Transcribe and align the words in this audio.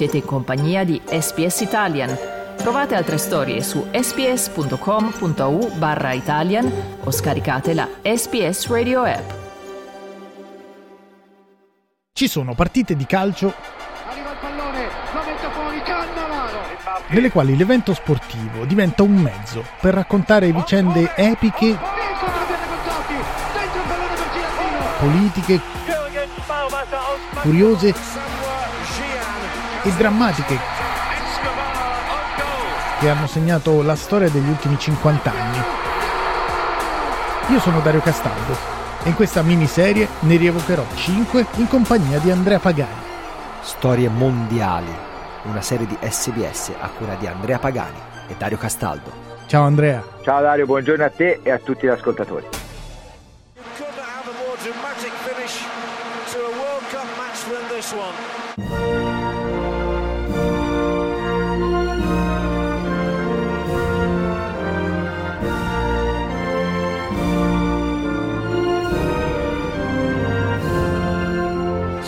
Siete 0.00 0.16
in 0.16 0.24
compagnia 0.24 0.82
di 0.82 0.98
SPS 1.04 1.60
Italian. 1.60 2.16
Trovate 2.56 2.94
altre 2.94 3.18
storie 3.18 3.62
su 3.62 3.86
sps.com.au 3.92 5.72
barra 5.76 6.12
Italian 6.14 6.72
o 7.04 7.10
scaricate 7.10 7.74
la 7.74 7.86
SPS 8.00 8.68
Radio 8.68 9.02
app. 9.02 9.30
Ci 12.14 12.28
sono 12.28 12.54
partite 12.54 12.96
di 12.96 13.04
calcio 13.04 13.52
nelle 17.08 17.30
quali 17.30 17.54
l'evento 17.54 17.92
sportivo 17.92 18.64
diventa 18.64 19.02
un 19.02 19.16
mezzo 19.16 19.62
per 19.82 19.92
raccontare 19.92 20.50
vicende 20.50 21.12
epiche, 21.14 21.78
politiche, 24.98 25.60
curiose 27.42 28.29
e 29.90 29.96
drammatiche 29.96 30.58
che 32.98 33.08
hanno 33.08 33.26
segnato 33.26 33.82
la 33.82 33.96
storia 33.96 34.28
degli 34.28 34.48
ultimi 34.48 34.78
50 34.78 35.30
anni. 35.30 35.58
Io 37.48 37.58
sono 37.60 37.80
Dario 37.80 38.00
Castaldo 38.00 38.56
e 39.02 39.08
in 39.08 39.14
questa 39.14 39.42
miniserie 39.42 40.06
ne 40.20 40.36
rievocherò 40.36 40.84
5 40.94 41.46
in 41.56 41.66
compagnia 41.66 42.18
di 42.18 42.30
Andrea 42.30 42.58
Pagani. 42.58 43.08
Storie 43.62 44.08
mondiali, 44.08 44.94
una 45.44 45.62
serie 45.62 45.86
di 45.86 45.96
SBS 45.98 46.72
a 46.78 46.88
cura 46.88 47.14
di 47.14 47.26
Andrea 47.26 47.58
Pagani 47.58 47.98
e 48.28 48.34
Dario 48.36 48.58
Castaldo. 48.58 49.10
Ciao 49.46 49.64
Andrea. 49.64 50.04
Ciao 50.22 50.42
Dario, 50.42 50.66
buongiorno 50.66 51.04
a 51.04 51.10
te 51.10 51.40
e 51.42 51.50
a 51.50 51.58
tutti 51.58 51.86
gli 51.86 51.90
ascoltatori. 51.90 52.46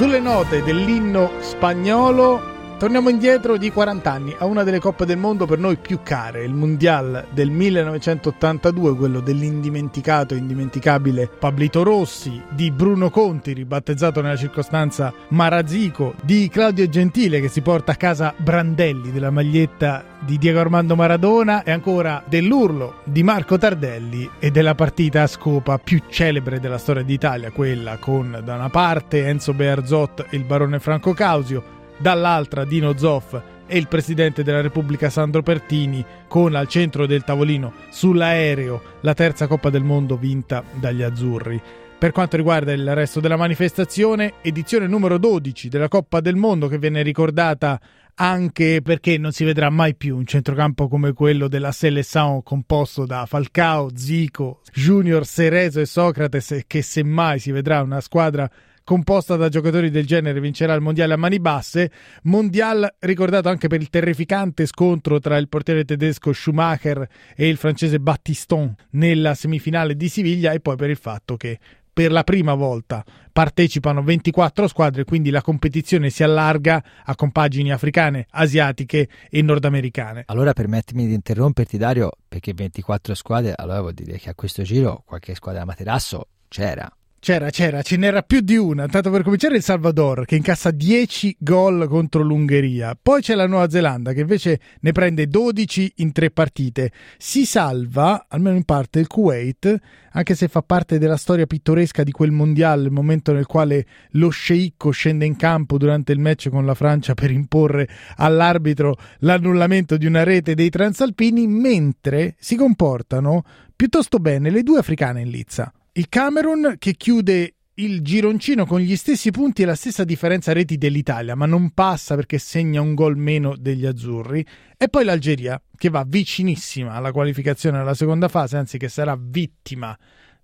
Sulle 0.02 0.18
note 0.18 0.64
dell'inno 0.64 1.30
spagnolo 1.38 2.51
torniamo 2.82 3.10
indietro 3.10 3.58
di 3.58 3.70
40 3.70 4.10
anni 4.10 4.34
a 4.36 4.44
una 4.44 4.64
delle 4.64 4.80
coppe 4.80 5.06
del 5.06 5.16
mondo 5.16 5.46
per 5.46 5.56
noi 5.56 5.76
più 5.76 6.00
care, 6.02 6.42
il 6.42 6.52
Mondial 6.52 7.26
del 7.30 7.48
1982, 7.48 8.96
quello 8.96 9.20
dell'indimenticato 9.20 10.34
e 10.34 10.38
indimenticabile 10.38 11.28
Pablito 11.28 11.84
Rossi, 11.84 12.42
di 12.48 12.72
Bruno 12.72 13.08
Conti, 13.08 13.52
ribattezzato 13.52 14.20
nella 14.20 14.34
circostanza 14.34 15.14
Marazico, 15.28 16.14
di 16.24 16.48
Claudio 16.48 16.88
Gentile 16.88 17.40
che 17.40 17.46
si 17.46 17.60
porta 17.60 17.92
a 17.92 17.94
casa 17.94 18.34
Brandelli 18.36 19.12
della 19.12 19.30
maglietta 19.30 20.02
di 20.18 20.36
Diego 20.36 20.58
Armando 20.58 20.96
Maradona 20.96 21.62
e 21.62 21.70
ancora 21.70 22.24
dell'urlo 22.26 22.94
di 23.04 23.22
Marco 23.22 23.58
Tardelli 23.58 24.28
e 24.40 24.50
della 24.50 24.74
partita 24.74 25.22
a 25.22 25.28
scopa 25.28 25.78
più 25.78 26.00
celebre 26.08 26.58
della 26.58 26.78
storia 26.78 27.04
d'Italia, 27.04 27.52
quella 27.52 27.98
con 27.98 28.40
da 28.42 28.56
una 28.56 28.70
parte 28.70 29.24
Enzo 29.24 29.54
Bearzot 29.54 30.26
e 30.30 30.36
il 30.36 30.42
barone 30.42 30.80
Franco 30.80 31.12
Causio, 31.12 31.78
dall'altra 32.02 32.64
Dino 32.64 32.98
Zoff 32.98 33.40
e 33.66 33.78
il 33.78 33.86
presidente 33.86 34.42
della 34.42 34.60
Repubblica 34.60 35.08
Sandro 35.08 35.42
Pertini 35.42 36.04
con 36.28 36.54
al 36.56 36.66
centro 36.66 37.06
del 37.06 37.24
tavolino 37.24 37.72
sull'aereo 37.90 38.82
la 39.00 39.14
terza 39.14 39.46
Coppa 39.46 39.70
del 39.70 39.84
Mondo 39.84 40.16
vinta 40.16 40.62
dagli 40.74 41.02
azzurri. 41.02 41.62
Per 41.96 42.10
quanto 42.10 42.36
riguarda 42.36 42.72
il 42.72 42.94
resto 42.94 43.20
della 43.20 43.36
manifestazione, 43.36 44.34
edizione 44.42 44.88
numero 44.88 45.16
12 45.16 45.68
della 45.68 45.86
Coppa 45.86 46.20
del 46.20 46.34
Mondo 46.34 46.66
che 46.66 46.78
viene 46.78 47.02
ricordata 47.02 47.80
anche 48.14 48.80
perché 48.82 49.16
non 49.16 49.32
si 49.32 49.44
vedrà 49.44 49.70
mai 49.70 49.94
più 49.94 50.16
un 50.16 50.26
centrocampo 50.26 50.88
come 50.88 51.12
quello 51.12 51.46
della 51.46 51.72
Seleção 51.72 52.42
composto 52.42 53.06
da 53.06 53.24
Falcao, 53.26 53.90
Zico, 53.94 54.60
Junior, 54.74 55.24
Cerezo 55.24 55.80
e 55.80 55.86
Socrates 55.86 56.62
che 56.66 56.82
semmai 56.82 57.38
si 57.38 57.52
vedrà 57.52 57.80
una 57.80 58.00
squadra 58.00 58.50
composta 58.84 59.36
da 59.36 59.48
giocatori 59.48 59.90
del 59.90 60.06
genere 60.06 60.40
vincerà 60.40 60.74
il 60.74 60.80
mondiale 60.80 61.14
a 61.14 61.16
mani 61.16 61.38
basse. 61.38 61.90
Mondial 62.24 62.94
ricordato 63.00 63.48
anche 63.48 63.68
per 63.68 63.80
il 63.80 63.90
terrificante 63.90 64.66
scontro 64.66 65.18
tra 65.18 65.36
il 65.36 65.48
portiere 65.48 65.84
tedesco 65.84 66.32
Schumacher 66.32 67.08
e 67.36 67.48
il 67.48 67.56
francese 67.56 68.00
Battiston 68.00 68.74
nella 68.90 69.34
semifinale 69.34 69.96
di 69.96 70.08
Siviglia 70.08 70.52
e 70.52 70.60
poi 70.60 70.76
per 70.76 70.90
il 70.90 70.96
fatto 70.96 71.36
che 71.36 71.58
per 71.92 72.10
la 72.10 72.24
prima 72.24 72.54
volta 72.54 73.04
partecipano 73.30 74.02
24 74.02 74.66
squadre, 74.66 75.04
quindi 75.04 75.30
la 75.30 75.42
competizione 75.42 76.10
si 76.10 76.22
allarga 76.22 76.82
a 77.04 77.14
compagini 77.14 77.70
africane, 77.70 78.26
asiatiche 78.30 79.08
e 79.30 79.42
nordamericane. 79.42 80.22
Allora 80.26 80.52
permettimi 80.52 81.06
di 81.06 81.14
interromperti 81.14 81.76
Dario, 81.76 82.12
perché 82.26 82.54
24 82.54 83.14
squadre, 83.14 83.52
allora 83.54 83.80
vuol 83.80 83.94
dire 83.94 84.16
che 84.18 84.30
a 84.30 84.34
questo 84.34 84.62
giro 84.62 85.02
qualche 85.04 85.34
squadra 85.34 85.64
materasso 85.64 86.28
c'era. 86.48 86.90
C'era, 87.24 87.50
c'era, 87.50 87.82
ce 87.82 87.96
n'era 87.96 88.22
più 88.22 88.40
di 88.40 88.56
una. 88.56 88.88
Tanto 88.88 89.08
per 89.12 89.22
cominciare 89.22 89.54
il 89.54 89.62
Salvador 89.62 90.24
che 90.24 90.34
incassa 90.34 90.72
10 90.72 91.36
gol 91.38 91.86
contro 91.86 92.24
l'Ungheria. 92.24 92.98
Poi 93.00 93.22
c'è 93.22 93.36
la 93.36 93.46
Nuova 93.46 93.70
Zelanda 93.70 94.12
che 94.12 94.22
invece 94.22 94.58
ne 94.80 94.90
prende 94.90 95.28
12 95.28 95.92
in 95.98 96.10
tre 96.10 96.32
partite. 96.32 96.90
Si 97.18 97.46
salva, 97.46 98.26
almeno 98.28 98.56
in 98.56 98.64
parte, 98.64 98.98
il 98.98 99.06
Kuwait, 99.06 99.72
anche 100.10 100.34
se 100.34 100.48
fa 100.48 100.62
parte 100.62 100.98
della 100.98 101.16
storia 101.16 101.46
pittoresca 101.46 102.02
di 102.02 102.10
quel 102.10 102.32
mondiale, 102.32 102.86
il 102.86 102.90
momento 102.90 103.32
nel 103.32 103.46
quale 103.46 103.86
lo 104.14 104.28
sceicco 104.30 104.90
scende 104.90 105.24
in 105.24 105.36
campo 105.36 105.78
durante 105.78 106.10
il 106.10 106.18
match 106.18 106.48
con 106.48 106.66
la 106.66 106.74
Francia 106.74 107.14
per 107.14 107.30
imporre 107.30 107.88
all'arbitro 108.16 108.96
l'annullamento 109.20 109.96
di 109.96 110.06
una 110.06 110.24
rete 110.24 110.56
dei 110.56 110.70
transalpini, 110.70 111.46
mentre 111.46 112.34
si 112.40 112.56
comportano 112.56 113.44
piuttosto 113.76 114.18
bene 114.18 114.50
le 114.50 114.64
due 114.64 114.80
africane 114.80 115.20
in 115.20 115.30
lizza. 115.30 115.72
Il 115.94 116.08
Camerun 116.08 116.76
che 116.78 116.94
chiude 116.94 117.56
il 117.74 118.00
gironcino 118.00 118.64
con 118.64 118.80
gli 118.80 118.96
stessi 118.96 119.30
punti 119.30 119.60
e 119.60 119.66
la 119.66 119.74
stessa 119.74 120.04
differenza 120.04 120.54
reti 120.54 120.78
dell'Italia, 120.78 121.34
ma 121.34 121.44
non 121.44 121.72
passa 121.72 122.14
perché 122.14 122.38
segna 122.38 122.80
un 122.80 122.94
gol 122.94 123.18
meno 123.18 123.56
degli 123.58 123.84
azzurri. 123.84 124.42
E 124.78 124.88
poi 124.88 125.04
l'Algeria, 125.04 125.60
che 125.76 125.90
va 125.90 126.02
vicinissima 126.08 126.92
alla 126.92 127.12
qualificazione 127.12 127.76
alla 127.76 127.92
seconda 127.92 128.28
fase, 128.28 128.56
anzi 128.56 128.78
che 128.78 128.88
sarà 128.88 129.18
vittima 129.20 129.94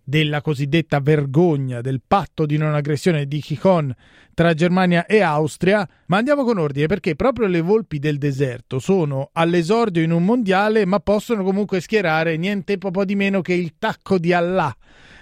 della 0.05 0.43
cosiddetta 0.43 1.01
vergogna 1.01 1.81
del 1.81 2.03
patto 2.07 2.45
di 2.45 2.59
non 2.59 2.75
aggressione 2.75 3.25
di 3.25 3.41
Chichon 3.41 3.95
tra 4.35 4.53
Germania 4.53 5.07
e 5.07 5.23
Austria. 5.23 5.89
Ma 6.09 6.19
andiamo 6.19 6.45
con 6.45 6.59
ordine 6.59 6.89
perché 6.89 7.17
proprio 7.17 7.47
le 7.47 7.63
volpi 7.63 7.99
del 7.99 8.19
deserto 8.19 8.79
sono 8.81 9.31
all'esordio 9.33 10.03
in 10.03 10.11
un 10.11 10.27
mondiale, 10.27 10.85
ma 10.85 11.01
possono 11.01 11.43
comunque 11.43 11.81
schierare 11.81 12.37
niente 12.37 12.77
po' 12.77 13.05
di 13.07 13.15
meno 13.15 13.41
che 13.41 13.55
il 13.55 13.77
tacco 13.79 14.19
di 14.19 14.35
Allah 14.35 14.77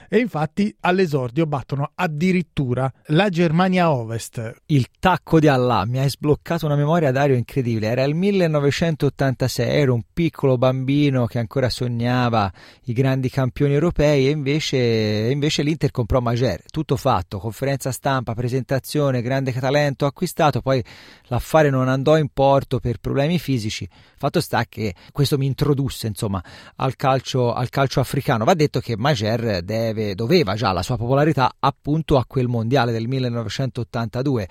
e 0.09 0.19
infatti 0.19 0.75
all'esordio 0.81 1.47
battono 1.47 1.91
addirittura 1.94 2.93
la 3.06 3.28
Germania 3.28 3.91
Ovest. 3.91 4.62
Il 4.67 4.87
tacco 4.99 5.39
di 5.41 5.49
Allah 5.49 5.84
mi 5.87 5.99
hai 5.99 6.09
sbloccato 6.09 6.67
una 6.67 6.77
memoria 6.77 7.11
Dario 7.11 7.37
incredibile, 7.37 7.89
era 7.89 8.03
il 8.05 8.15
1986, 8.15 9.69
ero 9.69 9.95
un 9.95 10.03
piccolo 10.12 10.59
bambino 10.59 11.27
che 11.27 11.39
ancora 11.39 11.69
sognava 11.69 12.53
i 12.84 12.93
grandi 12.93 13.31
campioni 13.31 13.75
europei 13.75 14.27
e 14.27 14.31
invece, 14.31 14.77
invece 15.31 15.62
l'Inter 15.62 15.91
comprò 15.91 16.21
Mager, 16.21 16.62
tutto 16.71 16.97
fatto, 16.97 17.39
conferenza 17.39 17.93
stampa, 17.93 18.34
presentazione, 18.34 19.22
grande 19.22 19.53
talento 19.53 20.06
acquistato, 20.06 20.61
poi 20.61 20.83
l'affare 21.25 21.71
non 21.71 21.89
andò 21.89 22.16
in 22.16 22.28
porto 22.33 22.78
per 22.78 22.99
problemi 22.99 23.39
fisici, 23.39 23.89
fatto 24.16 24.41
sta 24.41 24.65
che 24.69 24.95
questo 25.12 25.39
mi 25.39 25.47
introdusse 25.47 26.06
insomma 26.06 26.43
al 26.77 26.97
calcio, 26.97 27.53
al 27.53 27.69
calcio 27.69 28.00
africano, 28.00 28.45
va 28.45 28.55
detto 28.55 28.81
che 28.81 28.97
Mager 28.97 29.62
deve 29.62 29.96
deve, 29.97 30.15
doveva 30.15 30.55
già 30.55 30.73
la 30.73 30.83
sua 30.83 30.97
popolarità 30.97 31.55
appunto 31.59 32.19
a 32.19 32.25
quel 32.27 32.47
mondiale 32.47 32.93
del 32.93 33.09
1982 33.09 34.48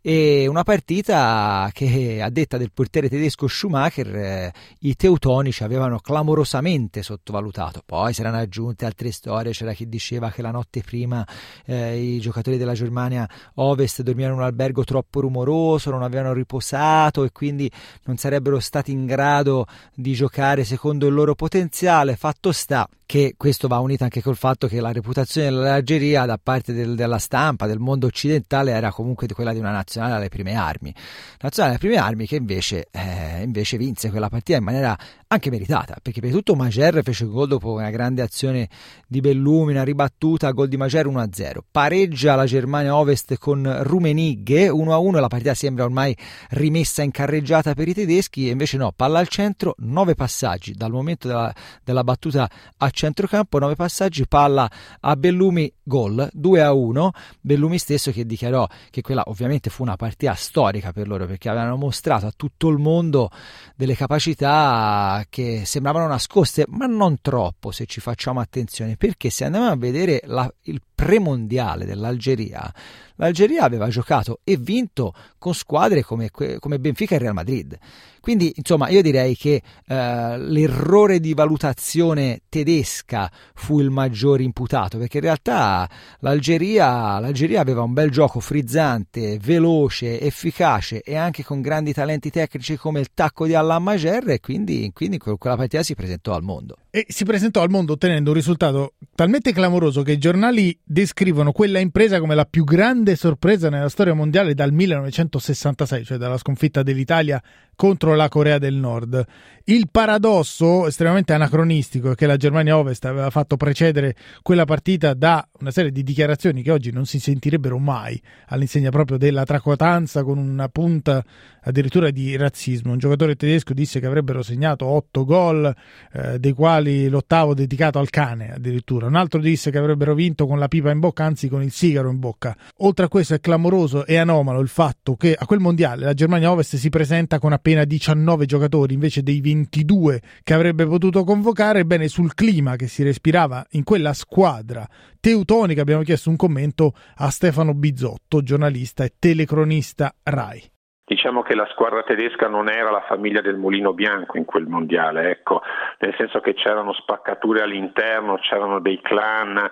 e 0.00 0.46
una 0.46 0.64
partita 0.64 1.70
che 1.72 2.20
a 2.20 2.30
detta 2.30 2.56
del 2.56 2.72
portiere 2.72 3.08
tedesco 3.08 3.46
Schumacher 3.46 4.16
eh, 4.16 4.52
i 4.80 4.96
teutonici 4.96 5.62
avevano 5.62 5.98
clamorosamente 6.00 7.02
sottovalutato. 7.02 7.82
Poi 7.84 8.12
si 8.12 8.20
erano 8.20 8.38
aggiunte 8.38 8.84
altre 8.84 9.12
storie 9.12 9.52
c'era 9.52 9.72
chi 9.72 9.88
diceva 9.88 10.30
che 10.30 10.42
la 10.42 10.50
notte 10.50 10.82
prima 10.82 11.26
eh, 11.64 11.96
i 11.96 12.20
giocatori 12.20 12.56
della 12.56 12.74
Germania 12.74 13.28
Ovest 13.54 14.02
dormivano 14.02 14.34
in 14.34 14.40
un 14.40 14.46
albergo 14.46 14.84
troppo 14.84 15.20
rumoroso 15.20 15.90
non 15.90 16.02
avevano 16.02 16.32
riposato 16.32 17.24
e 17.24 17.30
quindi 17.30 17.70
non 18.04 18.16
sarebbero 18.16 18.58
stati 18.60 18.92
in 18.92 19.06
grado 19.06 19.66
di 19.94 20.12
giocare 20.12 20.64
secondo 20.64 21.06
il 21.06 21.14
loro 21.14 21.34
potenziale. 21.34 22.16
Fatto 22.16 22.52
sta 22.52 22.88
che 23.08 23.36
questo 23.38 23.68
va 23.68 23.78
unito 23.78 24.04
anche 24.04 24.20
col 24.20 24.36
fatto 24.36 24.66
che 24.66 24.82
la 24.82 24.92
reputazione 24.92 25.48
dell'Algeria 25.48 26.26
da 26.26 26.36
parte 26.36 26.74
del, 26.74 26.94
della 26.94 27.16
stampa, 27.16 27.66
del 27.66 27.78
mondo 27.78 28.06
occidentale, 28.06 28.72
era 28.72 28.92
comunque 28.92 29.26
quella 29.28 29.54
di 29.54 29.58
una 29.58 29.70
nazionale 29.70 30.16
alle 30.16 30.28
prime 30.28 30.54
armi. 30.54 30.94
Nazionale 31.40 31.76
alle 31.76 31.80
prime 31.80 31.96
armi 31.96 32.26
che 32.26 32.36
invece, 32.36 32.88
eh, 32.90 33.42
invece 33.42 33.78
vinse 33.78 34.10
quella 34.10 34.28
partita 34.28 34.58
in 34.58 34.64
maniera 34.64 34.94
anche 35.26 35.48
meritata, 35.48 35.96
perché 36.02 36.20
per 36.20 36.30
tutto 36.32 36.54
Mager 36.54 37.02
fece 37.02 37.24
gol 37.24 37.48
dopo 37.48 37.72
una 37.72 37.88
grande 37.88 38.20
azione 38.20 38.68
di 39.06 39.20
Bellumi, 39.20 39.72
una 39.72 39.84
ribattuta, 39.84 40.50
gol 40.50 40.68
di 40.68 40.76
Mager 40.76 41.06
1-0. 41.06 41.60
Pareggia 41.70 42.34
la 42.34 42.44
Germania 42.44 42.94
Ovest 42.94 43.38
con 43.38 43.84
Rumenigge 43.84 44.68
1-1, 44.68 45.18
la 45.18 45.28
partita 45.28 45.54
sembra 45.54 45.84
ormai 45.84 46.14
rimessa 46.50 47.02
in 47.02 47.10
carreggiata 47.10 47.72
per 47.72 47.88
i 47.88 47.94
tedeschi, 47.94 48.48
e 48.48 48.50
invece 48.50 48.76
no, 48.76 48.92
palla 48.94 49.18
al 49.18 49.28
centro, 49.28 49.74
nove 49.78 50.14
passaggi 50.14 50.72
dal 50.72 50.90
momento 50.90 51.26
della, 51.26 51.54
della 51.82 52.04
battuta 52.04 52.50
a 52.76 52.90
centrocampo, 52.98 53.60
nove 53.60 53.76
passaggi, 53.76 54.26
palla 54.26 54.68
a 55.00 55.14
Bellumi, 55.14 55.72
gol 55.84 56.28
2-1. 56.34 57.08
Bellumi 57.40 57.78
stesso 57.78 58.10
che 58.10 58.26
dichiarò 58.26 58.66
che 58.90 59.00
quella 59.02 59.22
ovviamente 59.26 59.70
fu 59.70 59.82
una 59.82 59.94
partita 59.94 60.34
storica 60.34 60.92
per 60.92 61.06
loro 61.06 61.26
perché 61.26 61.48
avevano 61.48 61.76
mostrato 61.76 62.26
a 62.26 62.32
tutto 62.34 62.68
il 62.68 62.78
mondo 62.78 63.30
delle 63.76 63.94
capacità 63.94 65.24
che 65.28 65.62
sembravano 65.64 66.08
nascoste, 66.08 66.64
ma 66.68 66.86
non 66.86 67.18
troppo 67.20 67.70
se 67.70 67.86
ci 67.86 68.00
facciamo 68.00 68.40
attenzione, 68.40 68.96
perché 68.96 69.30
se 69.30 69.44
andiamo 69.44 69.68
a 69.68 69.76
vedere 69.76 70.20
la, 70.24 70.52
il 70.62 70.82
premondiale 70.98 71.84
dell'Algeria, 71.84 72.74
l'Algeria 73.14 73.62
aveva 73.62 73.86
giocato 73.86 74.40
e 74.42 74.56
vinto 74.56 75.14
con 75.38 75.54
squadre 75.54 76.02
come, 76.02 76.28
come 76.32 76.80
Benfica 76.80 77.14
e 77.14 77.18
Real 77.18 77.34
Madrid. 77.34 77.78
Quindi, 78.20 78.52
insomma, 78.56 78.88
io 78.88 79.00
direi 79.00 79.36
che 79.36 79.62
eh, 79.86 80.38
l'errore 80.38 81.20
di 81.20 81.34
valutazione 81.34 82.40
tedesca 82.48 83.30
fu 83.54 83.78
il 83.78 83.90
maggiore 83.90 84.42
imputato, 84.42 84.98
perché 84.98 85.18
in 85.18 85.22
realtà 85.22 85.88
l'Algeria, 86.18 87.20
l'Algeria 87.20 87.60
aveva 87.60 87.82
un 87.82 87.92
bel 87.92 88.10
gioco 88.10 88.40
frizzante, 88.40 89.38
veloce, 89.38 90.20
efficace 90.20 91.00
e 91.02 91.16
anche 91.16 91.44
con 91.44 91.60
grandi 91.60 91.92
talenti 91.92 92.28
tecnici 92.28 92.76
come 92.76 92.98
il 92.98 93.10
tacco 93.14 93.46
di 93.46 93.54
Alain 93.54 93.84
Mager 93.84 94.30
e 94.30 94.40
quindi, 94.40 94.90
quindi 94.92 95.18
quella 95.18 95.56
partita 95.56 95.84
si 95.84 95.94
presentò 95.94 96.34
al 96.34 96.42
mondo. 96.42 96.76
E 96.98 97.06
si 97.10 97.24
presentò 97.24 97.62
al 97.62 97.70
mondo 97.70 97.92
ottenendo 97.92 98.30
un 98.30 98.36
risultato 98.36 98.94
talmente 99.14 99.52
clamoroso 99.52 100.02
che 100.02 100.10
i 100.10 100.18
giornali 100.18 100.76
descrivono 100.82 101.52
quella 101.52 101.78
impresa 101.78 102.18
come 102.18 102.34
la 102.34 102.44
più 102.44 102.64
grande 102.64 103.14
sorpresa 103.14 103.70
nella 103.70 103.88
storia 103.88 104.14
mondiale 104.14 104.52
dal 104.52 104.72
1966, 104.72 106.04
cioè 106.04 106.16
dalla 106.16 106.38
sconfitta 106.38 106.82
dell'Italia 106.82 107.40
contro 107.76 108.16
la 108.16 108.26
Corea 108.26 108.58
del 108.58 108.74
Nord. 108.74 109.24
Il 109.62 109.90
paradosso 109.92 110.88
estremamente 110.88 111.32
anacronistico 111.32 112.10
è 112.10 112.14
che 112.16 112.26
la 112.26 112.36
Germania 112.36 112.76
Ovest 112.76 113.04
aveva 113.04 113.30
fatto 113.30 113.56
precedere 113.56 114.16
quella 114.42 114.64
partita 114.64 115.14
da 115.14 115.48
una 115.60 115.70
serie 115.70 115.92
di 115.92 116.02
dichiarazioni 116.02 116.62
che 116.62 116.72
oggi 116.72 116.90
non 116.90 117.06
si 117.06 117.20
sentirebbero 117.20 117.78
mai, 117.78 118.20
all'insegna 118.46 118.90
proprio 118.90 119.18
della 119.18 119.44
tracotanza 119.44 120.24
con 120.24 120.38
una 120.38 120.68
punta 120.68 121.24
addirittura 121.68 122.10
di 122.10 122.34
razzismo. 122.36 122.92
Un 122.92 122.98
giocatore 122.98 123.36
tedesco 123.36 123.74
disse 123.74 124.00
che 124.00 124.06
avrebbero 124.06 124.42
segnato 124.42 124.86
otto 124.86 125.24
gol, 125.24 125.72
eh, 126.12 126.38
dei 126.38 126.52
quali 126.52 127.08
l'ottavo 127.08 127.54
dedicato 127.54 127.98
al 127.98 128.08
cane 128.08 128.54
addirittura. 128.54 129.06
Un 129.06 129.16
altro 129.16 129.40
disse 129.40 129.70
che 129.70 129.78
avrebbero 129.78 130.14
vinto 130.14 130.46
con 130.46 130.58
la 130.58 130.68
pipa 130.68 130.90
in 130.90 130.98
bocca, 130.98 131.24
anzi 131.24 131.48
con 131.48 131.62
il 131.62 131.70
sigaro 131.70 132.10
in 132.10 132.18
bocca. 132.18 132.56
Oltre 132.78 133.04
a 133.04 133.08
questo 133.08 133.34
è 133.34 133.40
clamoroso 133.40 134.06
e 134.06 134.16
anomalo 134.16 134.60
il 134.60 134.68
fatto 134.68 135.16
che 135.16 135.34
a 135.38 135.44
quel 135.44 135.60
mondiale 135.60 136.04
la 136.04 136.14
Germania 136.14 136.50
Ovest 136.50 136.76
si 136.76 136.88
presenta 136.88 137.38
con 137.38 137.52
appena 137.52 137.84
19 137.84 138.46
giocatori 138.46 138.94
invece 138.94 139.22
dei 139.22 139.40
22 139.40 140.22
che 140.42 140.54
avrebbe 140.54 140.86
potuto 140.86 141.22
convocare. 141.24 141.80
Ebbene, 141.80 142.08
sul 142.08 142.34
clima 142.34 142.76
che 142.76 142.88
si 142.88 143.02
respirava 143.02 143.64
in 143.72 143.84
quella 143.84 144.14
squadra 144.14 144.88
teutonica 145.20 145.82
abbiamo 145.82 146.02
chiesto 146.02 146.30
un 146.30 146.36
commento 146.36 146.94
a 147.16 147.28
Stefano 147.30 147.74
Bizzotto, 147.74 148.42
giornalista 148.42 149.04
e 149.04 149.12
telecronista 149.18 150.14
RAI. 150.22 150.70
Diciamo 151.08 151.40
che 151.40 151.54
la 151.54 151.66
squadra 151.72 152.02
tedesca 152.02 152.48
non 152.48 152.68
era 152.68 152.90
la 152.90 153.00
famiglia 153.08 153.40
del 153.40 153.56
mulino 153.56 153.94
bianco 153.94 154.36
in 154.36 154.44
quel 154.44 154.66
mondiale, 154.66 155.30
ecco, 155.30 155.62
nel 156.00 156.14
senso 156.18 156.40
che 156.40 156.52
c'erano 156.52 156.92
spaccature 156.92 157.62
all'interno, 157.62 158.36
c'erano 158.36 158.78
dei 158.78 159.00
clan, 159.00 159.70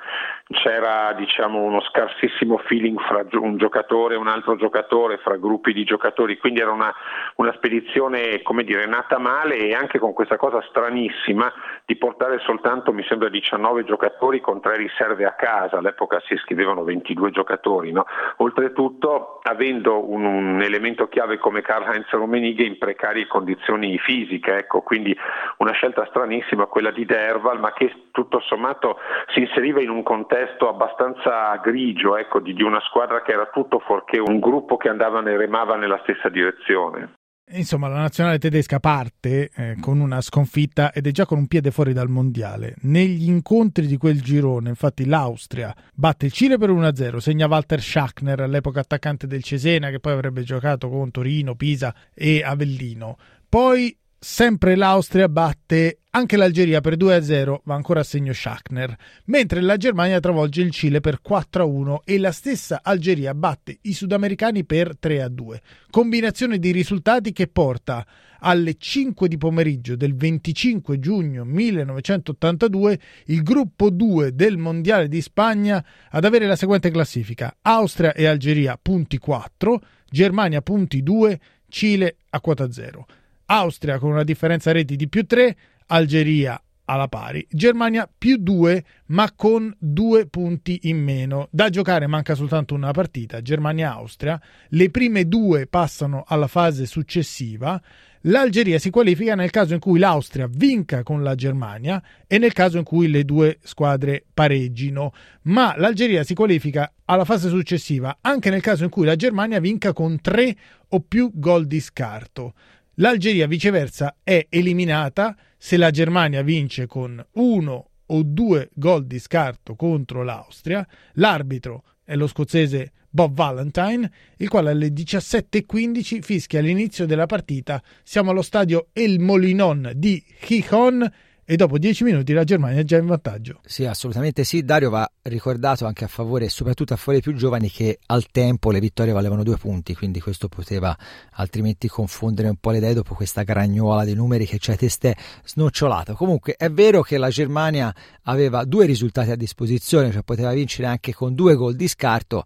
c'era 0.48 1.12
diciamo, 1.12 1.60
uno 1.60 1.82
scarsissimo 1.82 2.56
feeling 2.64 2.98
fra 3.00 3.22
un 3.32 3.58
giocatore 3.58 4.14
e 4.14 4.18
un 4.18 4.28
altro 4.28 4.56
giocatore, 4.56 5.18
fra 5.18 5.36
gruppi 5.36 5.74
di 5.74 5.84
giocatori, 5.84 6.38
quindi 6.38 6.60
era 6.60 6.72
una, 6.72 6.92
una 7.34 7.52
spedizione 7.52 8.40
dire, 8.64 8.86
nata 8.86 9.18
male 9.18 9.56
e 9.56 9.74
anche 9.74 9.98
con 9.98 10.14
questa 10.14 10.38
cosa 10.38 10.62
stranissima 10.68 11.52
di 11.84 11.96
portare 11.96 12.38
soltanto, 12.38 12.94
mi 12.94 13.04
sembra, 13.06 13.28
19 13.28 13.84
giocatori 13.84 14.40
con 14.40 14.62
tre 14.62 14.76
riserve 14.76 15.26
a 15.26 15.32
casa, 15.32 15.76
all'epoca 15.76 16.22
si 16.26 16.36
scrivevano 16.36 16.82
22 16.82 17.30
giocatori, 17.30 17.92
no? 17.92 18.06
oltretutto 18.38 19.40
avendo 19.42 20.08
un, 20.10 20.24
un 20.24 20.62
elemento 20.62 21.08
chiave 21.08 21.25
chiave 21.26 21.38
come 21.38 21.61
Karl-Heinz 21.61 22.08
Rummenigge 22.11 22.62
in 22.62 22.78
precarie 22.78 23.26
condizioni 23.26 23.99
fisiche, 23.99 24.58
ecco, 24.58 24.81
quindi 24.82 25.17
una 25.58 25.73
scelta 25.73 26.06
stranissima 26.06 26.67
quella 26.67 26.93
di 26.93 27.05
Derval, 27.05 27.58
ma 27.58 27.73
che 27.73 28.08
tutto 28.12 28.40
sommato 28.40 28.99
si 29.34 29.40
inseriva 29.40 29.82
in 29.82 29.90
un 29.90 30.02
contesto 30.02 30.69
abbastanza 30.69 31.56
grigio, 31.56 32.17
ecco, 32.17 32.38
di, 32.38 32.55
di 32.55 32.62
una 32.62 32.81
squadra 32.81 33.23
che 33.23 33.32
era 33.32 33.46
tutto 33.46 33.81
fuorché 33.81 34.20
un 34.20 34.38
gruppo 34.38 34.76
che 34.76 34.88
andava 34.88 35.20
e 35.23 35.37
remava 35.37 35.76
nella 35.76 35.99
stessa 36.02 36.28
direzione. 36.28 37.14
Insomma, 37.52 37.87
la 37.87 38.00
nazionale 38.00 38.38
tedesca 38.38 38.81
parte 38.81 39.50
eh, 39.54 39.76
con 39.81 40.00
una 40.00 40.20
sconfitta 40.20 40.93
ed 40.93 41.06
è 41.06 41.12
già 41.12 41.26
con 41.26 41.38
un 41.38 41.46
piede 41.46 41.70
fuori 41.70 41.93
dal 41.93 42.08
mondiale. 42.08 42.75
Negli 42.81 43.28
incontri 43.28 43.87
di 43.87 43.96
quel 43.96 44.20
girone, 44.20 44.70
infatti, 44.70 45.04
l'Austria 45.04 45.72
batte 45.94 46.26
il 46.26 46.32
Cile 46.32 46.58
per 46.58 46.70
1-0, 46.70 47.19
segna 47.19 47.46
Walter 47.46 47.81
Schachner, 47.81 48.40
all'epoca 48.40 48.81
attaccante 48.81 49.28
del 49.28 49.44
Cesena, 49.44 49.90
che 49.90 50.00
poi 50.00 50.12
avrebbe 50.12 50.43
giocato 50.43 50.88
con 50.88 51.12
Torino, 51.12 51.54
Pisa 51.54 51.94
e 52.12 52.43
Avellino. 52.43 53.16
Poi 53.48 53.96
sempre 54.18 54.76
l'Austria 54.76 55.28
batte 55.28 55.98
anche 56.16 56.38
l'Algeria 56.38 56.80
per 56.80 56.96
2-0, 56.96 57.60
va 57.64 57.74
ancora 57.74 58.00
a 58.00 58.04
segno 58.04 58.32
Schachner, 58.32 58.96
mentre 59.26 59.60
la 59.60 59.76
Germania 59.76 60.18
travolge 60.18 60.62
il 60.62 60.70
Cile 60.70 61.00
per 61.00 61.20
4-1 61.26 61.98
e 62.04 62.18
la 62.18 62.32
stessa 62.32 62.80
Algeria 62.82 63.34
batte 63.34 63.78
i 63.82 63.92
sudamericani 63.92 64.64
per 64.64 64.96
3-2. 65.00 65.58
Combinazione 65.90 66.58
di 66.58 66.70
risultati 66.70 67.32
che 67.32 67.48
porta 67.48 68.06
alle 68.40 68.76
5 68.78 69.28
di 69.28 69.36
pomeriggio 69.36 69.94
del 69.94 70.14
25 70.14 70.98
giugno 70.98 71.44
1982 71.44 73.00
il 73.26 73.42
gruppo 73.42 73.90
2 73.90 74.34
del 74.34 74.56
Mondiale 74.56 75.08
di 75.08 75.20
Spagna 75.20 75.84
ad 76.10 76.24
avere 76.24 76.46
la 76.46 76.56
seguente 76.56 76.90
classifica: 76.90 77.54
Austria 77.60 78.14
e 78.14 78.24
Algeria 78.24 78.78
punti 78.80 79.19
4, 79.19 79.80
Germania 80.08 80.62
punti 80.62 81.02
2, 81.02 81.40
Cile 81.69 82.16
a 82.30 82.40
quota 82.40 82.70
0. 82.70 83.06
Austria 83.46 83.98
con 83.98 84.10
una 84.10 84.25
differenza 84.25 84.72
reti 84.72 84.96
di 84.96 85.08
più 85.08 85.25
3, 85.25 85.56
Algeria 85.87 86.60
alla 86.87 87.08
pari, 87.08 87.46
Germania 87.50 88.08
più 88.16 88.37
2 88.38 88.84
ma 89.06 89.32
con 89.34 89.75
due 89.78 90.26
punti 90.26 90.81
in 90.84 91.02
meno. 91.02 91.48
Da 91.50 91.69
giocare 91.69 92.06
manca 92.06 92.34
soltanto 92.34 92.75
una 92.75 92.93
partita, 92.93 93.43
Germania-Austria, 93.43 94.41
le 94.69 94.91
prime 94.91 95.26
due 95.26 95.67
passano 95.67 96.24
alla 96.26 96.46
fase 96.46 96.86
successiva, 96.86 97.81
l'Algeria 98.22 98.79
si 98.79 98.91
qualifica 98.91 99.34
nel 99.34 99.50
caso 99.50 99.74
in 99.74 99.81
cui 99.81 99.98
l'Austria 99.98 100.48
vinca 100.50 101.03
con 101.03 101.22
la 101.22 101.34
Germania 101.34 102.03
e 102.26 102.38
nel 102.38 102.53
caso 102.53 102.79
in 102.79 102.84
cui 102.84 103.08
le 103.08 103.24
due 103.24 103.58
squadre 103.62 104.24
pareggino, 104.32 105.12
ma 105.43 105.74
l'Algeria 105.76 106.24
si 106.24 106.34
qualifica 106.34 106.93
alla 107.05 107.24
fase 107.24 107.48
successiva 107.48 108.19
anche 108.20 108.50
nel 108.50 108.62
caso 108.62 108.84
in 108.84 108.91
cui 108.91 109.05
la 109.05 109.17
Germania 109.17 109.60
vinca 109.60 109.93
con 109.93 110.20
tre 110.20 110.56
o 110.88 111.00
più 111.00 111.31
gol 111.34 111.67
di 111.67 111.81
scarto. 111.81 112.55
L'Algeria 112.98 113.46
viceversa 113.46 114.17
è 114.22 114.46
eliminata 114.48 115.36
se 115.58 115.76
la 115.76 115.91
Germania 115.91 116.41
vince 116.41 116.86
con 116.86 117.22
uno 117.32 117.91
o 118.06 118.22
due 118.22 118.70
gol 118.72 119.06
di 119.06 119.19
scarto 119.19 119.74
contro 119.74 120.22
l'Austria. 120.22 120.86
L'arbitro 121.15 121.84
è 122.03 122.17
lo 122.17 122.26
scozzese 122.26 122.93
Bob 123.10 123.34
Valentine, 123.34 124.10
il 124.38 124.48
quale 124.48 124.70
alle 124.70 124.88
17.15 124.88 126.22
fischia 126.22 126.62
l'inizio 126.62 127.05
della 127.05 127.26
partita. 127.26 127.82
Siamo 128.03 128.31
allo 128.31 128.41
stadio 128.41 128.88
El 128.94 129.20
Molinon 129.20 129.93
di 129.94 130.24
Gijón 130.41 131.06
e 131.48 131.55
dopo 131.55 131.79
dieci 131.79 132.03
minuti 132.03 132.32
la 132.32 132.43
Germania 132.43 132.81
è 132.81 132.82
già 132.82 132.96
in 132.96 133.06
vantaggio. 133.06 133.60
Sì, 133.65 133.84
assolutamente 133.84 134.43
sì. 134.43 134.65
Dario 134.65 134.91
va 134.91 135.08
ricordato 135.22 135.86
anche 135.86 136.05
a 136.05 136.08
favore, 136.08 136.48
soprattutto 136.48 136.93
a 136.93 136.96
favore 136.96 137.20
dei 137.22 137.32
più 137.32 137.38
giovani, 137.38 137.70
che 137.70 138.00
al 138.06 138.26
tempo 138.32 138.72
le 138.72 138.81
vittorie 138.81 139.12
valevano 139.12 139.44
due 139.44 139.56
punti, 139.56 139.94
quindi 139.94 140.20
questo 140.20 140.48
poteva 140.48 140.96
altrimenti 141.34 141.86
confondere 141.86 142.48
un 142.48 142.56
po' 142.56 142.72
le 142.72 142.79
idee 142.79 142.94
dopo 142.94 143.15
questa 143.15 143.44
gragnuola 143.44 144.05
di 144.05 144.15
numeri 144.15 144.44
che 144.44 144.58
ci 144.58 144.72
ha 144.72 144.76
testè 144.76 145.15
snocciolato. 145.44 146.15
Comunque 146.15 146.55
è 146.56 146.69
vero 146.69 147.03
che 147.03 147.17
la 147.17 147.31
Germania 147.31 147.94
aveva 148.24 148.65
due 148.65 148.84
risultati 148.84 149.31
a 149.31 149.36
disposizione, 149.36 150.10
cioè 150.10 150.22
poteva 150.22 150.53
vincere 150.53 150.88
anche 150.88 151.15
con 151.15 151.36
due 151.36 151.55
gol 151.55 151.76
di 151.76 151.86
scarto, 151.86 152.44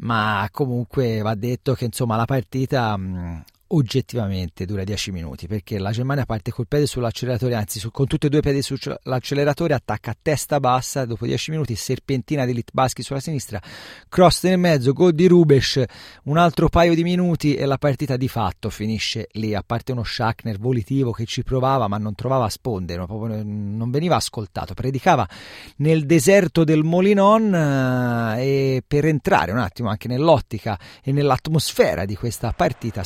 ma 0.00 0.46
comunque 0.52 1.22
va 1.22 1.34
detto 1.34 1.72
che 1.72 1.86
insomma 1.86 2.16
la 2.16 2.26
partita 2.26 2.94
mh, 2.94 3.44
oggettivamente 3.68 4.64
dura 4.66 4.84
10 4.84 5.10
minuti 5.10 5.46
perché 5.46 5.78
la 5.78 5.90
Germania 5.90 6.24
parte 6.26 6.50
col 6.50 6.66
piede 6.66 6.86
sull'acceleratore, 6.86 7.54
anzi 7.54 7.78
su, 7.78 7.90
con 7.90 8.06
tutti 8.06 8.26
e 8.26 8.28
due 8.28 8.40
i 8.40 8.42
piedi 8.42 8.62
sull'acceleratore, 8.62 9.74
attacca 9.74 10.10
a 10.10 10.16
testa 10.20 10.60
bassa, 10.60 11.04
dopo 11.04 11.26
10 11.26 11.50
minuti 11.50 11.74
serpentina 11.74 12.44
di 12.44 12.54
Litbaschi 12.54 13.02
sulla 13.02 13.20
sinistra, 13.20 13.60
cross 14.08 14.44
nel 14.44 14.58
mezzo, 14.58 14.92
gol 14.92 15.12
di 15.12 15.26
Rubesch, 15.26 15.82
un 16.24 16.36
altro 16.36 16.68
paio 16.68 16.94
di 16.94 17.02
minuti 17.02 17.54
e 17.54 17.64
la 17.64 17.78
partita 17.78 18.16
di 18.16 18.28
fatto 18.28 18.70
finisce 18.70 19.28
lì, 19.32 19.54
a 19.54 19.62
parte 19.64 19.92
uno 19.92 20.04
Schachner 20.04 20.58
volitivo 20.58 21.12
che 21.12 21.24
ci 21.24 21.42
provava 21.42 21.88
ma 21.88 21.98
non 21.98 22.14
trovava 22.14 22.48
sponde, 22.48 22.96
non 22.96 23.90
veniva 23.90 24.16
ascoltato, 24.16 24.74
predicava 24.74 25.28
nel 25.76 26.06
deserto 26.06 26.64
del 26.64 26.82
Molinon 26.82 27.54
eh, 27.54 28.42
e 28.42 28.82
per 28.86 29.06
entrare 29.06 29.52
un 29.52 29.58
attimo 29.58 29.88
anche 29.88 30.08
nell'ottica 30.08 30.78
e 31.02 31.12
nell'atmosfera 31.12 32.04
di 32.04 32.16
questa 32.16 32.52
partita 32.52 33.02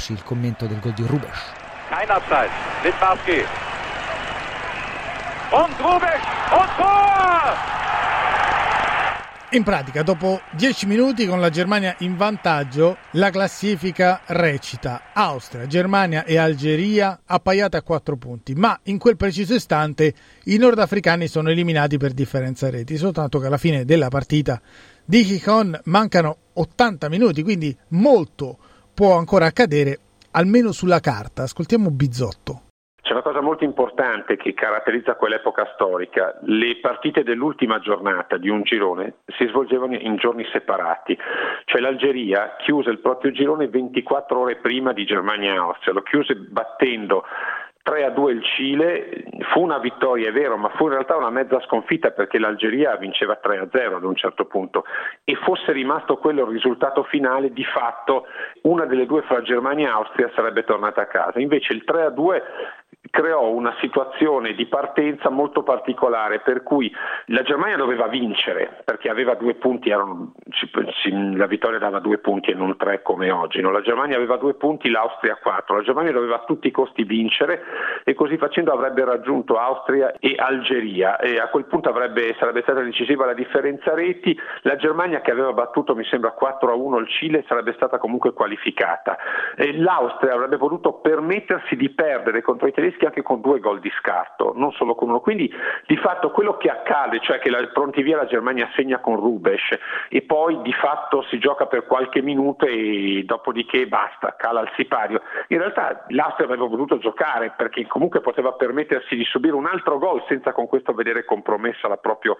ascoltiamoci 0.00 0.12
il 0.12 0.22
commento 0.24 0.66
del 0.66 0.80
gol 0.80 0.94
di 0.94 1.04
Rubesch. 1.06 1.52
Kein 1.88 2.10
Abseits, 2.10 2.52
Litbarski. 2.82 3.44
Und 5.52 5.78
Rubesch 5.78 6.24
und 6.52 6.68
Tor! 6.76 7.68
In 9.52 9.64
pratica, 9.64 10.04
dopo 10.04 10.40
10 10.52 10.86
minuti 10.86 11.26
con 11.26 11.40
la 11.40 11.50
Germania 11.50 11.96
in 11.98 12.16
vantaggio, 12.16 12.98
la 13.12 13.30
classifica 13.30 14.20
recita 14.26 15.10
Austria, 15.12 15.66
Germania 15.66 16.24
e 16.24 16.38
Algeria 16.38 17.20
appaiate 17.26 17.76
a 17.76 17.82
4 17.82 18.16
punti, 18.16 18.54
ma 18.54 18.78
in 18.84 18.98
quel 18.98 19.16
preciso 19.16 19.54
istante 19.54 20.14
i 20.44 20.56
nordafricani 20.56 21.26
sono 21.26 21.50
eliminati 21.50 21.96
per 21.96 22.12
differenza 22.12 22.70
reti, 22.70 22.96
soltanto 22.96 23.40
che 23.40 23.46
alla 23.46 23.58
fine 23.58 23.84
della 23.84 24.08
partita 24.08 24.60
di 25.04 25.24
Kikon 25.24 25.80
mancano 25.86 26.36
80 26.52 27.08
minuti, 27.08 27.42
quindi 27.42 27.76
molto 27.88 28.56
può 29.00 29.16
ancora 29.16 29.46
accadere, 29.46 29.98
almeno 30.32 30.72
sulla 30.72 31.00
carta. 31.00 31.44
Ascoltiamo 31.44 31.88
Bizzotto. 31.90 32.68
C'è 33.00 33.12
una 33.12 33.22
cosa 33.22 33.40
molto 33.40 33.64
importante 33.64 34.36
che 34.36 34.52
caratterizza 34.52 35.14
quell'epoca 35.14 35.70
storica. 35.72 36.38
Le 36.42 36.78
partite 36.82 37.22
dell'ultima 37.22 37.80
giornata 37.80 38.36
di 38.36 38.50
un 38.50 38.60
girone 38.60 39.14
si 39.38 39.46
svolgevano 39.46 39.96
in 39.96 40.16
giorni 40.16 40.44
separati, 40.52 41.16
cioè 41.64 41.80
l'Algeria 41.80 42.56
chiuse 42.58 42.90
il 42.90 42.98
proprio 42.98 43.30
girone 43.32 43.68
24 43.68 44.38
ore 44.38 44.56
prima 44.56 44.92
di 44.92 45.06
Germania 45.06 45.54
e 45.54 45.56
Austria, 45.56 45.94
lo 45.94 46.02
chiuse 46.02 46.34
battendo 46.34 47.24
3 47.82 48.04
a 48.04 48.10
2 48.10 48.32
il 48.32 48.44
Cile, 48.44 49.24
fu 49.52 49.62
una 49.62 49.78
vittoria, 49.78 50.28
è 50.28 50.32
vero, 50.32 50.56
ma 50.56 50.68
fu 50.70 50.84
in 50.84 50.90
realtà 50.90 51.16
una 51.16 51.30
mezza 51.30 51.60
sconfitta 51.60 52.10
perché 52.10 52.38
l'Algeria 52.38 52.96
vinceva 52.96 53.36
3 53.36 53.58
a 53.58 53.68
0 53.70 53.96
ad 53.96 54.04
un 54.04 54.14
certo 54.14 54.44
punto 54.44 54.84
e 55.24 55.34
fosse 55.36 55.72
rimasto 55.72 56.18
quello 56.18 56.42
il 56.42 56.52
risultato 56.52 57.02
finale, 57.04 57.52
di 57.52 57.64
fatto 57.64 58.26
una 58.62 58.84
delle 58.84 59.06
due 59.06 59.22
fra 59.22 59.40
Germania 59.40 59.88
e 59.88 59.92
Austria 59.92 60.30
sarebbe 60.34 60.64
tornata 60.64 61.02
a 61.02 61.06
casa. 61.06 61.40
Invece 61.40 61.72
il 61.72 61.84
3 61.84 62.02
a 62.02 62.10
2 62.10 62.42
creò 63.10 63.48
una 63.48 63.74
situazione 63.80 64.54
di 64.54 64.66
partenza 64.66 65.28
molto 65.28 65.62
particolare 65.62 66.40
per 66.40 66.62
cui 66.62 66.92
la 67.26 67.42
Germania 67.42 67.76
doveva 67.76 68.06
vincere 68.06 68.82
perché 68.84 69.10
aveva 69.10 69.34
due 69.34 69.54
punti, 69.54 69.90
erano, 69.90 70.32
la 71.34 71.46
vittoria 71.46 71.78
dava 71.78 71.98
due 71.98 72.18
punti 72.18 72.50
e 72.50 72.54
non 72.54 72.76
tre 72.76 73.02
come 73.02 73.30
oggi, 73.30 73.60
no? 73.60 73.70
la 73.70 73.80
Germania 73.82 74.16
aveva 74.16 74.36
due 74.36 74.54
punti, 74.54 74.90
l'Austria 74.90 75.38
quattro, 75.40 75.76
la 75.76 75.82
Germania 75.82 76.12
doveva 76.12 76.36
a 76.36 76.44
tutti 76.46 76.68
i 76.68 76.70
costi 76.70 77.04
vincere 77.04 77.62
e 78.04 78.14
così 78.14 78.36
facendo 78.36 78.72
avrebbe 78.72 79.04
raggiunto 79.04 79.56
Austria 79.56 80.14
e 80.18 80.34
Algeria. 80.36 81.18
E 81.18 81.38
a 81.38 81.48
quel 81.48 81.64
punto 81.64 81.88
avrebbe, 81.88 82.34
sarebbe 82.38 82.62
stata 82.62 82.80
decisiva 82.80 83.26
la 83.26 83.34
differenza 83.34 83.94
reti, 83.94 84.38
la 84.62 84.76
Germania 84.76 85.20
che 85.20 85.30
aveva 85.30 85.52
battuto 85.52 85.94
mi 85.94 86.04
sembra 86.04 86.30
4 86.30 86.70
a 86.70 86.74
1 86.74 86.98
il 86.98 87.08
Cile 87.08 87.44
sarebbe 87.48 87.72
stata 87.74 87.98
comunque 87.98 88.32
qualificata, 88.32 89.16
e 89.56 89.76
l'Austria 89.76 90.34
avrebbe 90.34 90.56
potuto 90.56 90.94
permettersi 90.94 91.76
di 91.76 91.90
perdere 91.90 92.42
contro 92.42 92.68
i 92.68 92.72
tedeschi 92.72 92.99
anche 93.06 93.22
con 93.22 93.40
due 93.40 93.60
gol 93.60 93.80
di 93.80 93.90
scarto, 93.98 94.52
non 94.54 94.72
solo 94.72 94.94
con 94.94 95.08
uno, 95.08 95.20
quindi 95.20 95.52
di 95.86 95.96
fatto 95.96 96.30
quello 96.30 96.56
che 96.56 96.68
accade, 96.68 97.20
cioè 97.20 97.38
che 97.38 97.50
la, 97.50 97.66
pronti 97.72 98.02
via 98.02 98.16
la 98.16 98.26
Germania 98.26 98.68
segna 98.74 98.98
con 98.98 99.16
Rubesch 99.16 99.78
e 100.08 100.22
poi 100.22 100.60
di 100.62 100.72
fatto 100.72 101.22
si 101.22 101.38
gioca 101.38 101.66
per 101.66 101.86
qualche 101.86 102.22
minuto 102.22 102.66
e 102.66 103.22
dopodiché 103.24 103.86
basta, 103.86 104.34
cala 104.36 104.60
il 104.60 104.70
sipario, 104.76 105.22
in 105.48 105.58
realtà 105.58 106.04
l'Austria 106.08 106.46
avrebbe 106.46 106.68
voluto 106.68 106.98
giocare 106.98 107.52
perché 107.56 107.86
comunque 107.86 108.20
poteva 108.20 108.52
permettersi 108.52 109.16
di 109.16 109.24
subire 109.24 109.54
un 109.54 109.66
altro 109.66 109.98
gol 109.98 110.22
senza 110.28 110.52
con 110.52 110.66
questo 110.66 110.92
vedere 110.92 111.24
compromessa 111.24 111.88
la 111.88 111.96
proprio 111.96 112.38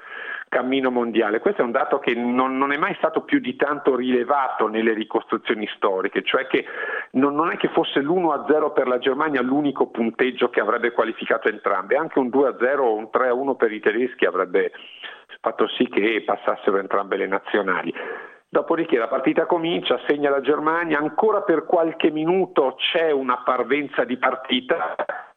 cammino 0.49 0.90
mondiale. 0.90 1.40
Questo 1.40 1.62
è 1.62 1.64
un 1.64 1.71
dato 1.71 1.99
che 1.99 2.14
non, 2.14 2.59
non, 2.59 2.73
è 2.73 2.76
mai 2.76 2.95
stato 2.97 3.23
più 3.23 3.38
di 3.38 3.57
tanto 3.57 3.95
rilevato 3.95 4.67
nelle 4.67 4.93
ricostruzioni 4.93 5.69
storiche, 5.75 6.23
cioè 6.23 6.47
che 6.47 6.64
non, 7.12 7.35
non 7.35 7.50
è 7.50 7.57
che 7.57 7.69
fosse 7.69 8.00
l'1-0 8.00 8.73
per 8.73 8.88
la 8.88 8.99
Germania 8.99 9.40
l'unico 9.43 9.87
punteggio 9.87 10.50
che 10.50 10.61
avrebbe 10.61 10.92
qualificato 10.92 11.49
entrambe, 11.49 11.97
anche 11.97 12.19
un 12.19 12.28
2-0 12.28 12.78
o 12.78 12.95
un 12.95 13.09
3-1 13.12 13.57
per 13.57 13.73
i 13.73 13.80
tedeschi 13.80 14.26
avrebbe 14.26 14.73
fatto 15.40 15.66
sì 15.69 15.88
che 15.88 16.23
passassero 16.25 16.78
entrambe 16.78 17.16
le 17.16 17.26
nazionali. 17.26 17.92
Dopodiché 18.49 18.99
la 18.99 19.07
partita 19.07 19.47
comincia, 19.47 20.00
segna 20.09 20.28
la 20.28 20.40
Germania, 20.40 20.99
ancora 20.99 21.42
per 21.42 21.64
qualche 21.64 22.11
minuto 22.11 22.75
c'è 22.76 23.12
una 23.12 23.42
parvenza 23.45 24.04
di 24.04 24.16
partita, 24.16 24.97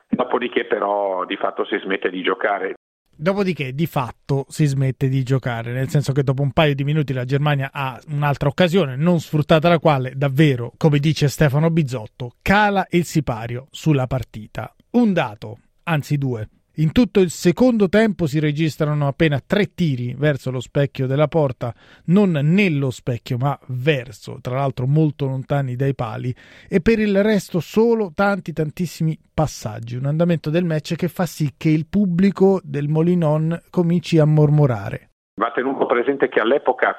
dopodiché 0.10 0.66
però 0.66 1.24
di 1.26 1.38
fatto 1.38 1.64
si 1.66 1.78
smette 1.78 2.10
di 2.10 2.24
giocare. 2.24 2.74
Dopodiché 3.16 3.74
di 3.74 3.86
fatto 3.86 4.46
si 4.50 4.66
smette 4.66 5.08
di 5.08 5.22
giocare, 5.22 5.72
nel 5.72 5.90
senso 5.90 6.12
che 6.12 6.24
dopo 6.24 6.42
un 6.42 6.52
paio 6.52 6.74
di 6.74 6.84
minuti 6.84 7.14
la 7.14 7.26
Germania 7.26 7.70
ha 7.72 8.02
un'altra 8.08 8.50
occasione 8.50 8.96
non 8.96 9.20
sfruttata 9.20 9.70
la 9.70 9.78
quale 9.78 10.14
davvero, 10.16 10.74
come 10.76 10.98
dice 10.98 11.28
Stefano 11.28 11.70
Bizzotto, 11.70 12.32
cala 12.42 12.84
il 12.90 13.06
sipario 13.06 13.68
sulla 13.70 14.08
partita. 14.08 14.74
Un 14.96 15.12
dato, 15.12 15.58
anzi 15.86 16.20
due. 16.20 16.48
In 16.76 16.92
tutto 16.92 17.20
il 17.20 17.32
secondo 17.32 17.90
tempo 17.90 18.28
si 18.28 18.38
registrano 18.38 19.08
appena 19.08 19.40
tre 19.40 19.74
tiri 19.74 20.14
verso 20.16 20.52
lo 20.52 20.60
specchio 20.60 21.08
della 21.08 21.28
porta, 21.28 21.74
non 22.06 22.30
nello 22.30 22.92
specchio 22.92 23.38
ma 23.38 23.58
verso, 23.70 24.38
tra 24.40 24.58
l'altro 24.58 24.86
molto 24.86 25.26
lontani 25.26 25.76
dai 25.76 25.96
pali, 25.96 26.32
e 26.70 26.80
per 26.80 27.00
il 27.00 27.24
resto 27.24 27.60
solo 27.60 28.12
tanti 28.14 28.54
tantissimi 28.54 29.18
passaggi, 29.34 29.96
un 29.96 30.06
andamento 30.06 30.52
del 30.52 30.64
match 30.64 30.94
che 30.94 31.08
fa 31.08 31.26
sì 31.26 31.56
che 31.58 31.70
il 31.70 31.88
pubblico 31.88 32.62
del 32.64 32.88
Molinon 32.88 33.64
cominci 33.72 34.20
a 34.20 34.26
mormorare. 34.26 35.10
Va 35.42 35.52
tenuto 35.56 35.88
presente 35.88 36.30
che 36.30 36.40
all'epoca 36.40 36.96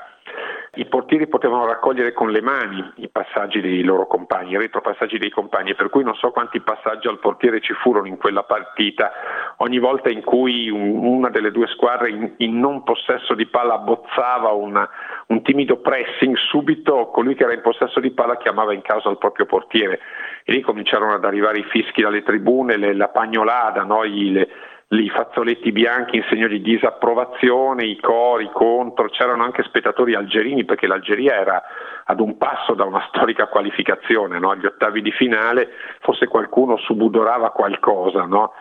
i 0.77 0.87
portieri 0.87 1.29
potevano 1.29 1.67
raccogliere 1.67 2.13
con 2.13 2.31
le 2.31 2.41
mani 2.41 2.93
i 2.97 3.09
passaggi 3.09 3.61
dei 3.61 3.83
loro 3.83 4.07
compagni, 4.07 4.53
i 4.53 4.59
retropassaggi 4.59 5.19
dei 5.19 5.31
compagni, 5.31 5.75
per 5.75 5.89
cui 5.89 6.03
non 6.03 6.15
so 6.15 6.31
quanti 6.31 6.61
passaggi 6.61 7.07
al 7.07 7.19
portiere 7.19 7.61
ci 7.61 7.73
furono 7.75 8.07
in 8.07 8.17
quella 8.17 8.43
partita, 8.43 9.13
ogni 9.59 9.79
volta 9.79 10.11
in 10.11 10.23
cui 10.23 10.69
una 10.71 11.31
delle 11.31 11.51
due 11.51 11.67
squadre 11.69 12.11
in, 12.11 12.33
in 12.39 12.59
non 12.59 12.83
possesso 12.83 13.35
di 13.35 13.47
palla 13.47 13.75
abbozzava 13.75 14.51
una, 14.51 14.89
un 15.29 15.43
timido 15.43 15.77
pressing, 15.77 16.37
subito 16.37 17.07
colui 17.07 17.35
che 17.35 17.45
era 17.45 17.55
in 17.55 17.63
possesso 17.63 18.01
di 18.01 18.11
palla 18.11 18.37
chiamava 18.37 18.73
in 18.73 18.83
causa 18.83 19.11
il 19.11 19.19
proprio 19.19 19.47
portiere 19.47 20.01
e 20.45 20.53
lì 20.53 20.61
cominciarono 20.61 21.15
ad 21.15 21.25
arrivare 21.25 21.59
i 21.59 21.65
fischi 21.65 22.03
dalle 22.03 22.23
tribune, 22.23 22.77
le, 22.77 22.95
la 22.95 23.09
pagnolada, 23.09 23.83
no? 23.85 24.05
I, 24.05 24.33
le, 24.33 24.49
i 24.89 25.11
fazzoletti 25.11 25.73
bianchi 25.73 26.17
in 26.17 26.25
segno 26.29 26.47
di 26.47 26.61
disapprovazione, 26.61 27.85
i 27.85 27.99
cori 28.01 28.51
contro, 28.53 29.09
c'erano 29.09 29.43
anche 29.43 29.63
spettatori 29.65 30.15
algerini 30.15 30.65
perché 30.65 30.87
l'Algeria 30.87 31.35
era 31.35 31.63
ad 32.05 32.21
un 32.21 32.37
passo 32.37 32.75
da 32.75 32.85
una 32.85 33.05
storica 33.09 33.47
qualificazione, 33.47 34.39
no? 34.39 34.51
agli 34.51 34.67
ottavi 34.67 35.03
di 35.03 35.13
finale 35.13 35.71
forse 36.01 36.27
qualcuno 36.27 36.77
subudorava 36.77 37.51
qualcosa, 37.51 38.25
no? 38.25 38.53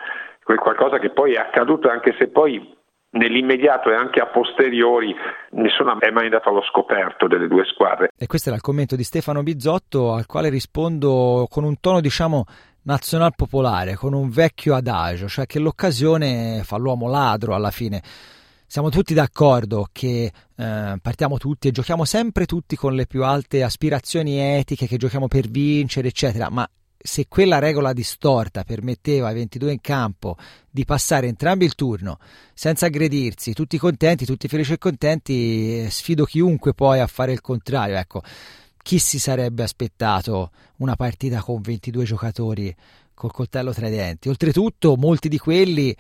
qualcosa 0.44 1.00
che 1.00 1.12
poi 1.12 1.34
è 1.34 1.40
accaduto 1.40 1.90
anche 1.90 2.16
se 2.18 2.28
poi 2.28 2.82
nell'immediato 3.14 3.92
e 3.92 3.96
anche 3.96 4.20
a 4.20 4.26
posteriori 4.28 5.14
nessuno 5.52 6.00
è 6.00 6.10
mai 6.10 6.26
andato 6.26 6.50
allo 6.50 6.64
scoperto 6.64 7.28
delle 7.28 7.48
due 7.48 7.64
squadre. 7.66 8.10
E 8.18 8.28
questo 8.28 8.50
era 8.50 8.58
il 8.58 8.64
commento 8.64 8.96
di 8.96 9.04
Stefano 9.04 9.44
Bizzotto 9.44 10.14
al 10.14 10.26
quale 10.26 10.50
rispondo 10.50 11.48
con 11.50 11.64
un 11.64 11.80
tono 11.80 12.02
diciamo 12.02 12.46
nazional 12.84 13.34
popolare, 13.36 13.96
con 13.96 14.14
un 14.14 14.30
vecchio 14.30 14.76
adagio, 14.76 15.28
cioè 15.28 15.46
che 15.46 15.60
l'occasione 15.60 16.62
fa 16.64 16.78
l'uomo 16.78 17.10
ladro 17.10 17.56
alla 17.56 17.72
fine. 17.72 18.02
Siamo 18.66 18.90
tutti 18.90 19.14
d'accordo 19.14 19.88
che 19.92 20.32
eh, 20.56 20.98
partiamo 21.02 21.38
tutti 21.38 21.68
e 21.68 21.72
giochiamo 21.72 22.06
sempre 22.06 22.46
tutti 22.46 22.76
con 22.76 22.96
le 22.96 23.06
più 23.06 23.24
alte 23.24 23.62
aspirazioni 23.62 24.40
etiche, 24.40 24.88
che 24.88 24.98
giochiamo 24.98 25.28
per 25.28 25.48
vincere, 25.48 26.08
eccetera, 26.08 26.50
ma 26.50 26.68
se 27.06 27.28
quella 27.28 27.60
regola 27.60 27.92
distorta 27.92 28.64
permetteva 28.64 29.28
ai 29.28 29.34
22 29.34 29.74
in 29.74 29.82
campo 29.82 30.38
di 30.70 30.86
passare 30.86 31.28
entrambi 31.28 31.66
il 31.66 31.76
turno 31.76 32.18
senza 32.54 32.86
aggredirsi, 32.86 33.52
tutti 33.54 33.78
contenti, 33.78 34.26
tutti 34.26 34.48
felici 34.48 34.74
e 34.74 34.78
contenti, 34.78 35.84
eh, 35.84 35.90
sfido 35.90 36.24
chiunque 36.24 36.74
poi 36.74 37.00
a 37.02 37.08
fare 37.08 37.34
il 37.34 37.42
contrario. 37.42 37.98
Ecco, 37.98 38.24
chi 38.84 39.00
si 39.00 39.18
sarebbe 39.18 39.64
aspettato 39.64 40.52
una 40.78 40.96
partita 40.96 41.42
con 41.42 41.62
22 41.62 42.04
giocatori 42.04 42.76
col 43.16 43.32
coltello 43.32 43.74
tra 43.74 43.88
i 43.88 43.92
denti? 43.92 44.30
Oltretutto, 44.30 44.96
molti 44.98 45.30
di 45.30 45.40
quelli 45.40 45.96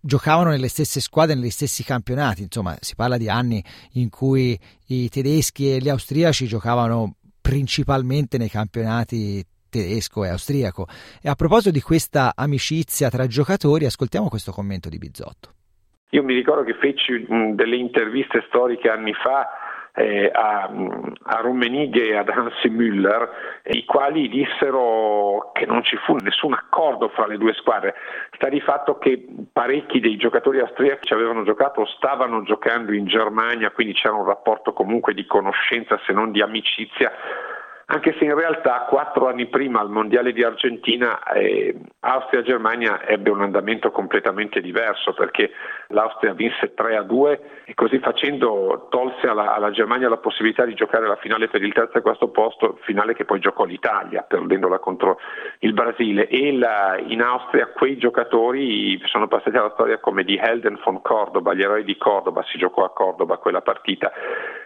giocavano 0.00 0.50
nelle 0.50 0.68
stesse 0.68 1.00
squadre, 1.00 1.34
negli 1.34 1.50
stessi 1.50 1.82
campionati. 1.82 2.42
Insomma, 2.42 2.76
si 2.80 2.94
parla 2.94 3.18
di 3.18 3.28
anni 3.28 3.62
in 3.94 4.08
cui 4.08 4.58
i 4.86 5.08
tedeschi 5.08 5.74
e 5.74 5.78
gli 5.78 5.88
austriaci 5.88 6.46
giocavano 6.46 7.16
principalmente 7.42 8.38
nei 8.38 8.48
campionati 8.48 9.44
tedesco 9.68 10.24
e 10.24 10.28
austriaco. 10.28 10.86
E 11.20 11.28
a 11.28 11.34
proposito 11.34 11.70
di 11.70 11.80
questa 11.80 12.32
amicizia 12.36 13.10
tra 13.10 13.26
giocatori, 13.26 13.84
ascoltiamo 13.84 14.28
questo 14.28 14.52
commento 14.52 14.88
di 14.88 14.98
Bizzotto. 14.98 15.54
Io 16.10 16.22
mi 16.22 16.34
ricordo 16.34 16.62
che 16.62 16.74
feci 16.80 17.26
delle 17.54 17.76
interviste 17.76 18.44
storiche 18.48 18.88
anni 18.88 19.12
fa 19.12 19.46
eh, 19.94 20.30
a, 20.32 20.70
a 21.22 21.40
Rummenigge 21.40 22.08
e 22.08 22.16
ad 22.16 22.28
Hansi 22.28 22.68
Müller, 22.68 23.28
i 23.64 23.84
quali 23.84 24.28
dissero 24.28 25.50
che 25.52 25.66
non 25.66 25.82
ci 25.82 25.96
fu 25.96 26.16
nessun 26.16 26.52
accordo 26.52 27.08
fra 27.08 27.26
le 27.26 27.36
due 27.38 27.54
squadre. 27.54 27.94
Sta 28.34 28.48
di 28.48 28.60
fatto 28.60 28.98
che 28.98 29.26
parecchi 29.52 30.00
dei 30.00 30.16
giocatori 30.16 30.60
austriaci 30.60 31.12
avevano 31.12 31.44
giocato 31.44 31.80
o 31.80 31.86
stavano 31.86 32.42
giocando 32.42 32.92
in 32.92 33.06
Germania, 33.06 33.70
quindi 33.70 33.94
c'era 33.94 34.14
un 34.14 34.26
rapporto 34.26 34.72
comunque 34.72 35.14
di 35.14 35.26
conoscenza 35.26 35.98
se 36.06 36.12
non 36.12 36.32
di 36.32 36.42
amicizia 36.42 37.12
anche 37.90 38.14
se 38.18 38.24
in 38.24 38.34
realtà 38.34 38.86
quattro 38.88 39.28
anni 39.28 39.46
prima 39.46 39.80
al 39.80 39.88
Mondiale 39.88 40.32
di 40.32 40.42
Argentina 40.42 41.22
eh, 41.32 41.74
Austria-Germania 42.00 43.06
ebbe 43.06 43.30
un 43.30 43.40
andamento 43.40 43.90
completamente 43.90 44.60
diverso 44.60 45.14
perché 45.14 45.50
l'Austria 45.88 46.34
vinse 46.34 46.74
3 46.74 46.96
a 46.96 47.02
2 47.02 47.40
e 47.64 47.72
così 47.72 47.98
facendo 47.98 48.88
tolse 48.90 49.26
alla, 49.26 49.54
alla, 49.54 49.70
Germania 49.70 50.10
la 50.10 50.18
possibilità 50.18 50.66
di 50.66 50.74
giocare 50.74 51.06
la 51.06 51.16
finale 51.16 51.48
per 51.48 51.62
il 51.62 51.72
terzo 51.72 51.96
e 51.96 52.02
quarto 52.02 52.28
posto, 52.28 52.78
finale 52.82 53.14
che 53.14 53.24
poi 53.24 53.40
giocò 53.40 53.64
l'Italia 53.64 54.20
perdendola 54.20 54.78
contro 54.78 55.18
il 55.60 55.72
Brasile. 55.72 56.28
E 56.28 56.52
la, 56.58 56.98
in 56.98 57.22
Austria 57.22 57.68
quei 57.68 57.96
giocatori 57.96 59.00
sono 59.06 59.28
passati 59.28 59.56
alla 59.56 59.72
storia 59.72 59.98
come 59.98 60.24
di 60.24 60.36
Helden 60.36 60.78
von 60.84 61.00
Cordoba, 61.00 61.54
gli 61.54 61.62
eroi 61.62 61.84
di 61.84 61.96
Cordoba, 61.96 62.44
si 62.48 62.58
giocò 62.58 62.84
a 62.84 62.90
Cordoba 62.90 63.38
quella 63.38 63.62
partita 63.62 64.12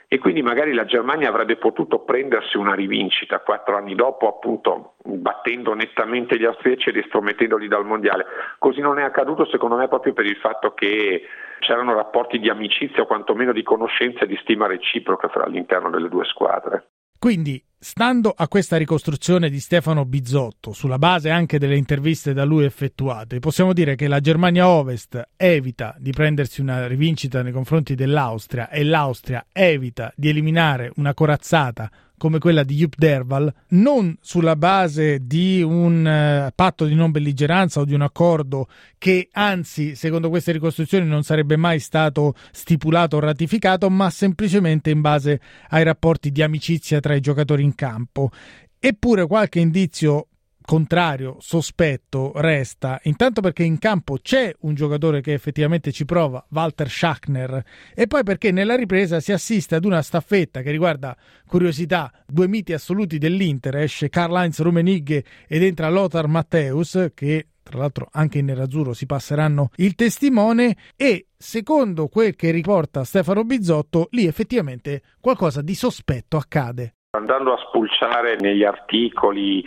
e 0.08 0.18
quindi 0.18 0.42
magari 0.42 0.74
la 0.74 0.84
Germania 0.84 1.28
avrebbe 1.28 1.56
potuto 1.56 2.00
prendersi 2.00 2.56
una 2.56 2.74
rivincita 2.74 3.40
quattro 3.40 3.76
anni 3.76 3.94
dopo, 3.94 4.28
appunto 4.28 4.94
battendo 5.04 5.74
nettamente 5.74 6.38
gli 6.38 6.44
austriaci 6.44 6.88
e 6.88 6.92
ristromettendoli 6.92 7.68
dal 7.68 7.86
mondiale. 7.86 8.26
Così 8.58 8.80
non 8.80 8.98
è 8.98 9.02
accaduto 9.02 9.46
secondo 9.46 9.76
me 9.76 9.88
proprio 9.88 10.12
per 10.12 10.26
il 10.26 10.36
fatto 10.36 10.74
che 10.74 11.22
c'erano 11.60 11.94
rapporti 11.94 12.38
di 12.38 12.50
amicizia 12.50 13.02
o 13.02 13.06
quantomeno 13.06 13.52
di 13.52 13.62
conoscenza 13.62 14.24
e 14.24 14.26
di 14.26 14.38
stima 14.42 14.66
reciproca 14.66 15.28
fra 15.28 15.44
all'interno 15.44 15.90
delle 15.90 16.08
due 16.08 16.24
squadre. 16.24 16.91
Quindi, 17.22 17.64
stando 17.78 18.34
a 18.36 18.48
questa 18.48 18.76
ricostruzione 18.76 19.48
di 19.48 19.60
Stefano 19.60 20.04
Bizzotto, 20.04 20.72
sulla 20.72 20.98
base 20.98 21.30
anche 21.30 21.56
delle 21.56 21.76
interviste 21.76 22.32
da 22.32 22.42
lui 22.42 22.64
effettuate, 22.64 23.38
possiamo 23.38 23.72
dire 23.72 23.94
che 23.94 24.08
la 24.08 24.18
Germania 24.18 24.66
Ovest 24.66 25.28
evita 25.36 25.94
di 26.00 26.10
prendersi 26.10 26.60
una 26.60 26.88
rivincita 26.88 27.42
nei 27.42 27.52
confronti 27.52 27.94
dell'Austria 27.94 28.68
e 28.70 28.82
l'Austria 28.82 29.46
evita 29.52 30.12
di 30.16 30.30
eliminare 30.30 30.90
una 30.96 31.14
corazzata 31.14 31.88
come 32.22 32.38
quella 32.38 32.62
di 32.62 32.76
Jupp 32.76 32.92
Derval, 32.98 33.52
non 33.70 34.16
sulla 34.20 34.54
base 34.54 35.26
di 35.26 35.60
un 35.60 36.04
uh, 36.06 36.52
patto 36.54 36.84
di 36.84 36.94
non 36.94 37.10
belligeranza 37.10 37.80
o 37.80 37.84
di 37.84 37.94
un 37.94 38.02
accordo 38.02 38.68
che 38.96 39.28
anzi, 39.32 39.96
secondo 39.96 40.28
queste 40.28 40.52
ricostruzioni, 40.52 41.04
non 41.04 41.24
sarebbe 41.24 41.56
mai 41.56 41.80
stato 41.80 42.34
stipulato 42.52 43.16
o 43.16 43.18
ratificato, 43.18 43.90
ma 43.90 44.08
semplicemente 44.08 44.90
in 44.90 45.00
base 45.00 45.40
ai 45.70 45.82
rapporti 45.82 46.30
di 46.30 46.42
amicizia 46.42 47.00
tra 47.00 47.16
i 47.16 47.20
giocatori 47.20 47.64
in 47.64 47.74
campo. 47.74 48.30
Eppure 48.78 49.26
qualche 49.26 49.58
indizio 49.58 50.28
contrario, 50.64 51.36
sospetto, 51.40 52.32
resta, 52.36 53.00
intanto 53.04 53.40
perché 53.40 53.62
in 53.62 53.78
campo 53.78 54.18
c'è 54.22 54.54
un 54.60 54.74
giocatore 54.74 55.20
che 55.20 55.32
effettivamente 55.32 55.92
ci 55.92 56.04
prova, 56.04 56.44
Walter 56.50 56.88
Schachner, 56.88 57.62
e 57.94 58.06
poi 58.06 58.22
perché 58.22 58.50
nella 58.50 58.76
ripresa 58.76 59.20
si 59.20 59.32
assiste 59.32 59.74
ad 59.74 59.84
una 59.84 60.02
staffetta 60.02 60.62
che 60.62 60.70
riguarda, 60.70 61.16
curiosità, 61.46 62.10
due 62.26 62.48
miti 62.48 62.72
assoluti 62.72 63.18
dell'Inter, 63.18 63.76
esce 63.76 64.08
Karl-Heinz 64.08 64.60
Rummenigge 64.60 65.24
ed 65.46 65.62
entra 65.62 65.90
Lothar 65.90 66.26
Matthäus, 66.26 67.10
che 67.14 67.46
tra 67.62 67.78
l'altro 67.78 68.08
anche 68.12 68.38
in 68.38 68.46
nerazzurro 68.46 68.92
si 68.92 69.06
passeranno 69.06 69.70
il 69.76 69.94
testimone. 69.94 70.76
E 70.96 71.28
secondo 71.36 72.08
quel 72.08 72.34
che 72.34 72.50
riporta 72.50 73.04
Stefano 73.04 73.44
Bizzotto, 73.44 74.08
lì 74.10 74.26
effettivamente 74.26 75.02
qualcosa 75.20 75.62
di 75.62 75.74
sospetto 75.74 76.36
accade. 76.36 76.94
Andando 77.16 77.52
a 77.52 77.58
spulciare 77.68 78.36
negli 78.40 78.64
articoli 78.64 79.62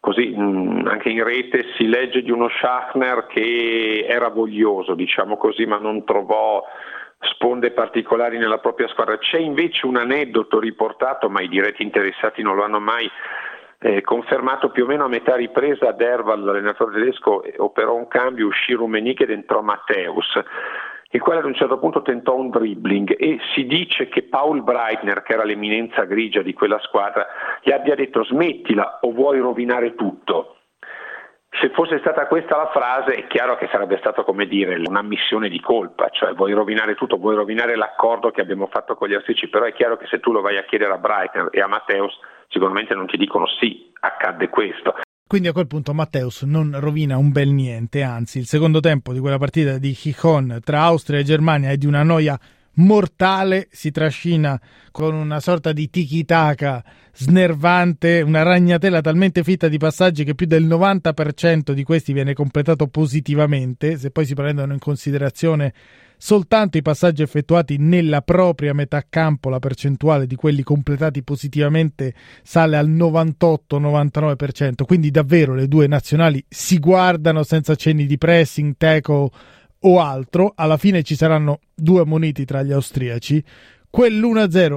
così 0.00 0.34
mm, 0.36 0.86
anche 0.86 1.08
in 1.08 1.22
rete 1.24 1.72
si 1.76 1.86
legge 1.86 2.22
di 2.22 2.30
uno 2.30 2.48
Schachner 2.48 3.26
che 3.26 4.06
era 4.08 4.28
voglioso, 4.28 4.94
diciamo 4.94 5.36
così, 5.36 5.66
ma 5.66 5.78
non 5.78 6.04
trovò 6.04 6.64
sponde 7.20 7.72
particolari 7.72 8.38
nella 8.38 8.58
propria 8.58 8.88
squadra. 8.88 9.18
C'è 9.18 9.38
invece 9.38 9.86
un 9.86 9.96
aneddoto 9.96 10.58
riportato, 10.60 11.28
ma 11.28 11.40
i 11.40 11.48
diretti 11.48 11.82
interessati 11.82 12.42
non 12.42 12.54
lo 12.54 12.62
hanno 12.62 12.80
mai 12.80 13.10
eh, 13.80 14.02
confermato 14.02 14.70
più 14.70 14.84
o 14.84 14.86
meno 14.86 15.04
a 15.04 15.08
metà 15.08 15.36
ripresa 15.36 15.88
ad 15.88 16.00
Erval, 16.00 16.42
l'allenatore 16.42 16.94
tedesco, 16.94 17.44
operò 17.58 17.94
un 17.94 18.08
cambio, 18.08 18.46
uscì 18.46 18.72
Rummenigge 18.72 19.24
ed 19.24 19.30
entrò 19.30 19.62
Matteus 19.62 20.38
il 21.10 21.20
quale 21.20 21.38
ad 21.38 21.46
un 21.46 21.54
certo 21.54 21.78
punto 21.78 22.02
tentò 22.02 22.36
un 22.36 22.50
dribbling 22.50 23.14
e 23.18 23.38
si 23.54 23.64
dice 23.64 24.08
che 24.08 24.24
Paul 24.24 24.62
Breitner, 24.62 25.22
che 25.22 25.32
era 25.32 25.44
l'eminenza 25.44 26.04
grigia 26.04 26.42
di 26.42 26.52
quella 26.52 26.78
squadra, 26.80 27.26
gli 27.62 27.70
abbia 27.70 27.94
detto 27.94 28.24
smettila 28.24 28.98
o 29.00 29.12
vuoi 29.12 29.38
rovinare 29.38 29.94
tutto. 29.94 30.56
Se 31.60 31.70
fosse 31.70 31.98
stata 32.00 32.26
questa 32.26 32.58
la 32.58 32.70
frase 32.70 33.14
è 33.14 33.26
chiaro 33.26 33.56
che 33.56 33.68
sarebbe 33.72 33.96
stato 33.96 34.22
come 34.22 34.46
dire 34.46 34.82
un'ammissione 34.84 35.48
di 35.48 35.60
colpa, 35.60 36.10
cioè 36.10 36.34
vuoi 36.34 36.52
rovinare 36.52 36.94
tutto, 36.94 37.16
vuoi 37.16 37.36
rovinare 37.36 37.74
l'accordo 37.74 38.30
che 38.30 38.42
abbiamo 38.42 38.66
fatto 38.66 38.94
con 38.94 39.08
gli 39.08 39.14
austrici, 39.14 39.48
però 39.48 39.64
è 39.64 39.72
chiaro 39.72 39.96
che 39.96 40.06
se 40.08 40.20
tu 40.20 40.30
lo 40.30 40.42
vai 40.42 40.58
a 40.58 40.64
chiedere 40.64 40.92
a 40.92 40.98
Breitner 40.98 41.48
e 41.50 41.62
a 41.62 41.66
Matteus 41.66 42.20
sicuramente 42.48 42.94
non 42.94 43.06
ti 43.06 43.16
dicono 43.16 43.46
sì, 43.46 43.90
accadde 44.00 44.50
questo. 44.50 44.94
Quindi 45.28 45.48
a 45.48 45.52
quel 45.52 45.66
punto 45.66 45.92
Matteus 45.92 46.40
non 46.44 46.80
rovina 46.80 47.18
un 47.18 47.30
bel 47.30 47.50
niente, 47.50 48.00
anzi 48.02 48.38
il 48.38 48.46
secondo 48.46 48.80
tempo 48.80 49.12
di 49.12 49.18
quella 49.18 49.36
partita 49.36 49.76
di 49.76 49.92
Chichon 49.92 50.60
tra 50.64 50.80
Austria 50.80 51.18
e 51.18 51.22
Germania 51.22 51.68
è 51.68 51.76
di 51.76 51.84
una 51.84 52.02
noia 52.02 52.40
mortale, 52.78 53.68
si 53.70 53.90
trascina 53.90 54.60
con 54.90 55.14
una 55.14 55.40
sorta 55.40 55.72
di 55.72 55.88
tiki-taka 55.88 56.84
snervante, 57.14 58.20
una 58.20 58.42
ragnatela 58.42 59.00
talmente 59.00 59.42
fitta 59.42 59.68
di 59.68 59.78
passaggi 59.78 60.24
che 60.24 60.34
più 60.34 60.46
del 60.46 60.66
90% 60.66 61.72
di 61.72 61.82
questi 61.82 62.12
viene 62.12 62.34
completato 62.34 62.86
positivamente, 62.88 63.96
se 63.96 64.10
poi 64.10 64.26
si 64.26 64.34
prendono 64.34 64.72
in 64.72 64.78
considerazione 64.78 65.72
soltanto 66.20 66.76
i 66.78 66.82
passaggi 66.82 67.22
effettuati 67.22 67.76
nella 67.78 68.22
propria 68.22 68.74
metà 68.74 69.04
campo, 69.08 69.48
la 69.48 69.60
percentuale 69.60 70.26
di 70.26 70.34
quelli 70.34 70.62
completati 70.62 71.22
positivamente 71.22 72.12
sale 72.42 72.76
al 72.76 72.90
98-99%, 72.90 74.84
quindi 74.84 75.10
davvero 75.10 75.54
le 75.54 75.68
due 75.68 75.86
nazionali 75.86 76.44
si 76.48 76.78
guardano 76.78 77.42
senza 77.44 77.74
cenni 77.76 78.04
di 78.06 78.18
pressing, 78.18 78.74
tackle 78.76 79.30
o 79.80 80.00
altro, 80.00 80.52
alla 80.54 80.76
fine 80.76 81.02
ci 81.02 81.14
saranno 81.14 81.60
due 81.74 82.04
moniti 82.04 82.44
tra 82.44 82.62
gli 82.62 82.72
austriaci, 82.72 83.44
quell'1-0 83.90 84.76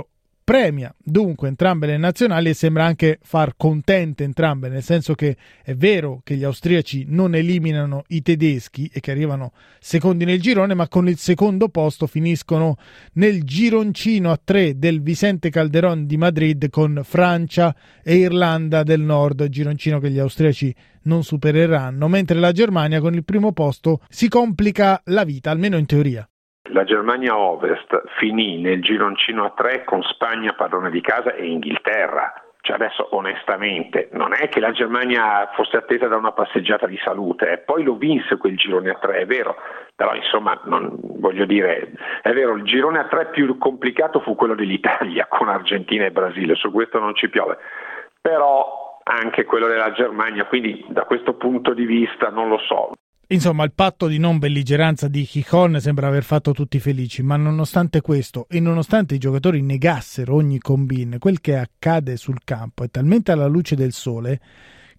premia 0.52 0.94
dunque 1.02 1.48
entrambe 1.48 1.88
le 1.88 1.96
nazionali 1.96 2.50
e 2.50 2.54
sembra 2.54 2.84
anche 2.84 3.20
far 3.22 3.54
contente 3.56 4.26
entrambe, 4.26 4.68
nel 4.68 4.84
senso 4.84 5.16
che 5.16 5.38
è 5.64 5.74
vero 5.76 6.20
che 6.26 6.36
gli 6.36 6.44
austriaci 6.44 7.06
non 7.08 7.36
eliminano 7.36 8.04
i 8.08 8.22
tedeschi 8.22 8.92
e 8.92 9.00
che 9.00 9.12
arrivano 9.12 9.54
secondi 9.80 10.26
nel 10.26 10.42
girone, 10.42 10.74
ma 10.74 10.90
con 10.90 11.08
il 11.08 11.18
secondo 11.18 11.70
posto 11.70 12.06
finiscono 12.06 12.76
nel 13.14 13.46
gironcino 13.46 14.30
a 14.30 14.42
tre 14.44 14.78
del 14.78 15.02
Vicente 15.02 15.50
Calderon 15.50 16.06
di 16.06 16.18
Madrid 16.18 16.70
con 16.70 17.00
Francia 17.02 17.74
e 18.04 18.16
Irlanda 18.16 18.84
del 18.84 19.00
Nord, 19.00 19.48
gironcino 19.48 20.00
che 20.00 20.12
gli 20.12 20.20
austriaci 20.20 20.76
non 21.04 21.24
supereranno, 21.24 22.10
mentre 22.10 22.38
la 22.38 22.52
Germania 22.52 23.00
con 23.00 23.14
il 23.14 23.24
primo 23.24 23.54
posto 23.54 24.02
si 24.10 24.28
complica 24.28 25.02
la 25.06 25.24
vita, 25.24 25.50
almeno 25.50 25.78
in 25.78 25.86
teoria. 25.86 26.26
La 26.70 26.84
Germania 26.84 27.38
Ovest 27.38 28.04
finì 28.18 28.62
nel 28.62 28.82
gironcino 28.82 29.46
a 29.46 29.50
tre 29.50 29.84
con 29.84 30.02
Spagna 30.04 30.54
padrone 30.54 30.90
di 30.92 31.02
casa 31.02 31.34
e 31.34 31.46
Inghilterra. 31.46 32.34
Cioè 32.62 32.76
adesso 32.76 33.16
onestamente 33.16 34.10
non 34.12 34.34
è 34.34 34.48
che 34.48 34.60
la 34.60 34.72
Germania 34.72 35.50
fosse 35.56 35.78
attesa 35.78 36.08
da 36.08 36.16
una 36.16 36.32
passeggiata 36.32 36.86
di 36.86 37.00
salute, 37.04 37.52
eh. 37.52 37.58
poi 37.58 37.84
lo 37.84 37.96
vinse 37.96 38.38
quel 38.38 38.56
girone 38.56 38.92
a 38.92 39.00
tre, 39.00 39.22
è 39.22 39.26
vero, 39.26 39.56
però 39.96 40.14
insomma 40.14 40.60
non, 40.66 40.96
voglio 41.18 41.46
dire, 41.46 41.92
è 42.22 42.32
vero, 42.34 42.54
il 42.54 42.64
girone 42.64 43.00
a 43.00 43.08
tre 43.08 43.32
più 43.32 43.58
complicato 43.58 44.20
fu 44.20 44.36
quello 44.36 44.54
dell'Italia 44.54 45.26
con 45.30 45.50
Argentina 45.50 46.06
e 46.06 46.12
Brasile, 46.12 46.54
su 46.54 46.72
questo 46.72 47.00
non 47.00 47.16
ci 47.16 47.30
piove, 47.30 47.58
però 48.22 49.00
anche 49.04 49.44
quello 49.44 49.66
della 49.66 49.92
Germania, 49.92 50.46
quindi 50.46 50.86
da 50.90 51.06
questo 51.06 51.34
punto 51.34 51.74
di 51.74 51.86
vista 51.86 52.30
non 52.30 52.48
lo 52.48 52.60
so, 52.60 52.92
Insomma, 53.32 53.64
il 53.64 53.72
patto 53.72 54.08
di 54.08 54.18
non 54.18 54.40
belligeranza 54.40 55.08
di 55.08 55.24
Chicon 55.24 55.80
sembra 55.80 56.08
aver 56.08 56.24
fatto 56.24 56.52
tutti 56.52 56.82
felici, 56.82 57.24
ma 57.24 57.38
nonostante 57.38 58.02
questo 58.02 58.46
e 58.50 58.60
nonostante 58.60 59.16
i 59.16 59.20
giocatori 59.20 59.62
negassero 59.62 60.36
ogni 60.36 60.60
combine, 60.60 61.18
quel 61.18 61.40
che 61.40 61.56
accade 61.56 62.18
sul 62.18 62.40
campo 62.44 62.84
è 62.84 62.90
talmente 62.90 63.32
alla 63.32 63.48
luce 63.48 63.76
del 63.76 63.94
sole 63.94 64.42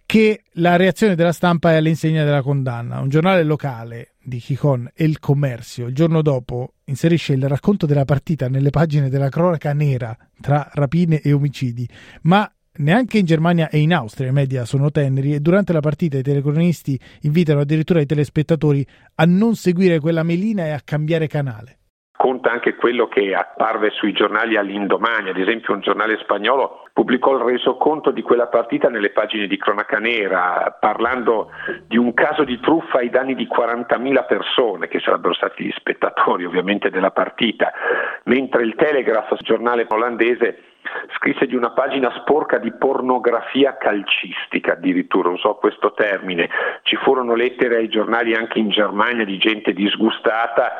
che 0.06 0.44
la 0.54 0.76
reazione 0.76 1.14
della 1.14 1.32
stampa 1.32 1.72
è 1.72 1.76
all'insegna 1.76 2.24
della 2.24 2.40
condanna. 2.40 3.00
Un 3.00 3.10
giornale 3.10 3.42
locale 3.42 4.14
di 4.22 4.38
Chicon, 4.38 4.90
El 4.94 5.18
Commercio, 5.18 5.86
il 5.86 5.94
giorno 5.94 6.22
dopo 6.22 6.76
inserisce 6.84 7.34
il 7.34 7.46
racconto 7.46 7.84
della 7.84 8.06
partita 8.06 8.48
nelle 8.48 8.70
pagine 8.70 9.10
della 9.10 9.28
cronaca 9.28 9.74
nera 9.74 10.16
tra 10.40 10.70
rapine 10.72 11.20
e 11.20 11.34
omicidi, 11.34 11.86
ma 12.22 12.50
Neanche 12.74 13.18
in 13.18 13.26
Germania 13.26 13.68
e 13.68 13.80
in 13.80 13.92
Austria 13.92 14.30
i 14.30 14.32
media 14.32 14.64
sono 14.64 14.90
teneri 14.90 15.34
e 15.34 15.40
durante 15.40 15.74
la 15.74 15.80
partita 15.80 16.16
i 16.16 16.22
telecronisti 16.22 16.98
invitano 17.20 17.60
addirittura 17.60 18.00
i 18.00 18.06
telespettatori 18.06 18.86
a 19.16 19.24
non 19.26 19.56
seguire 19.56 20.00
quella 20.00 20.22
melina 20.22 20.64
e 20.64 20.70
a 20.70 20.80
cambiare 20.82 21.26
canale. 21.26 21.76
Conta 22.16 22.50
anche 22.50 22.76
quello 22.76 23.08
che 23.08 23.34
apparve 23.34 23.90
sui 23.90 24.12
giornali 24.12 24.56
all'indomani, 24.56 25.28
ad 25.28 25.36
esempio 25.36 25.74
un 25.74 25.80
giornale 25.80 26.16
spagnolo 26.22 26.84
pubblicò 26.94 27.36
il 27.36 27.42
resoconto 27.42 28.10
di 28.10 28.22
quella 28.22 28.46
partita 28.46 28.88
nelle 28.88 29.10
pagine 29.10 29.46
di 29.46 29.58
cronaca 29.58 29.98
nera, 29.98 30.74
parlando 30.80 31.50
di 31.86 31.98
un 31.98 32.14
caso 32.14 32.44
di 32.44 32.58
truffa 32.60 32.98
ai 32.98 33.10
danni 33.10 33.34
di 33.34 33.46
40.000 33.46 34.24
persone, 34.26 34.88
che 34.88 35.00
sarebbero 35.00 35.34
stati 35.34 35.64
gli 35.64 35.72
spettatori 35.74 36.46
ovviamente 36.46 36.88
della 36.88 37.10
partita, 37.10 37.70
mentre 38.24 38.62
il 38.62 38.76
Telegraph, 38.76 39.34
giornale 39.42 39.86
olandese, 39.90 40.71
scrisse 41.16 41.46
di 41.46 41.54
una 41.54 41.70
pagina 41.70 42.10
sporca 42.20 42.58
di 42.58 42.72
pornografia 42.72 43.76
calcistica, 43.76 44.72
addirittura 44.72 45.30
usò 45.30 45.56
questo 45.56 45.92
termine. 45.92 46.48
Ci 46.82 46.96
furono 46.96 47.34
lettere 47.34 47.76
ai 47.76 47.88
giornali 47.88 48.34
anche 48.34 48.58
in 48.58 48.70
Germania 48.70 49.24
di 49.24 49.38
gente 49.38 49.72
disgustata, 49.72 50.72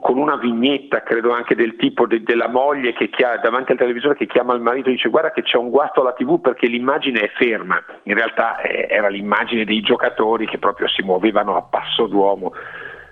con 0.00 0.18
una 0.18 0.36
vignetta, 0.36 1.02
credo 1.02 1.32
anche 1.32 1.54
del 1.54 1.76
tipo 1.76 2.06
de- 2.06 2.22
della 2.22 2.48
moglie 2.48 2.92
che 2.92 3.08
chiama, 3.08 3.36
davanti 3.36 3.72
al 3.72 3.78
televisore 3.78 4.16
che 4.16 4.26
chiama 4.26 4.54
il 4.54 4.60
marito 4.60 4.88
e 4.88 4.92
dice 4.92 5.08
guarda 5.08 5.30
che 5.30 5.42
c'è 5.42 5.56
un 5.56 5.70
guasto 5.70 6.00
alla 6.00 6.12
tv 6.12 6.40
perché 6.40 6.66
l'immagine 6.66 7.20
è 7.20 7.30
ferma. 7.36 7.82
In 8.04 8.14
realtà 8.14 8.60
eh, 8.60 8.86
era 8.90 9.08
l'immagine 9.08 9.64
dei 9.64 9.80
giocatori 9.80 10.46
che 10.46 10.58
proprio 10.58 10.88
si 10.88 11.02
muovevano 11.02 11.56
a 11.56 11.62
passo 11.62 12.06
d'uomo 12.06 12.52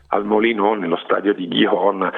al 0.08 0.24
Molino 0.24 0.74
nello 0.74 0.96
stadio 0.96 1.34
di 1.34 1.48
Gihon. 1.48 2.10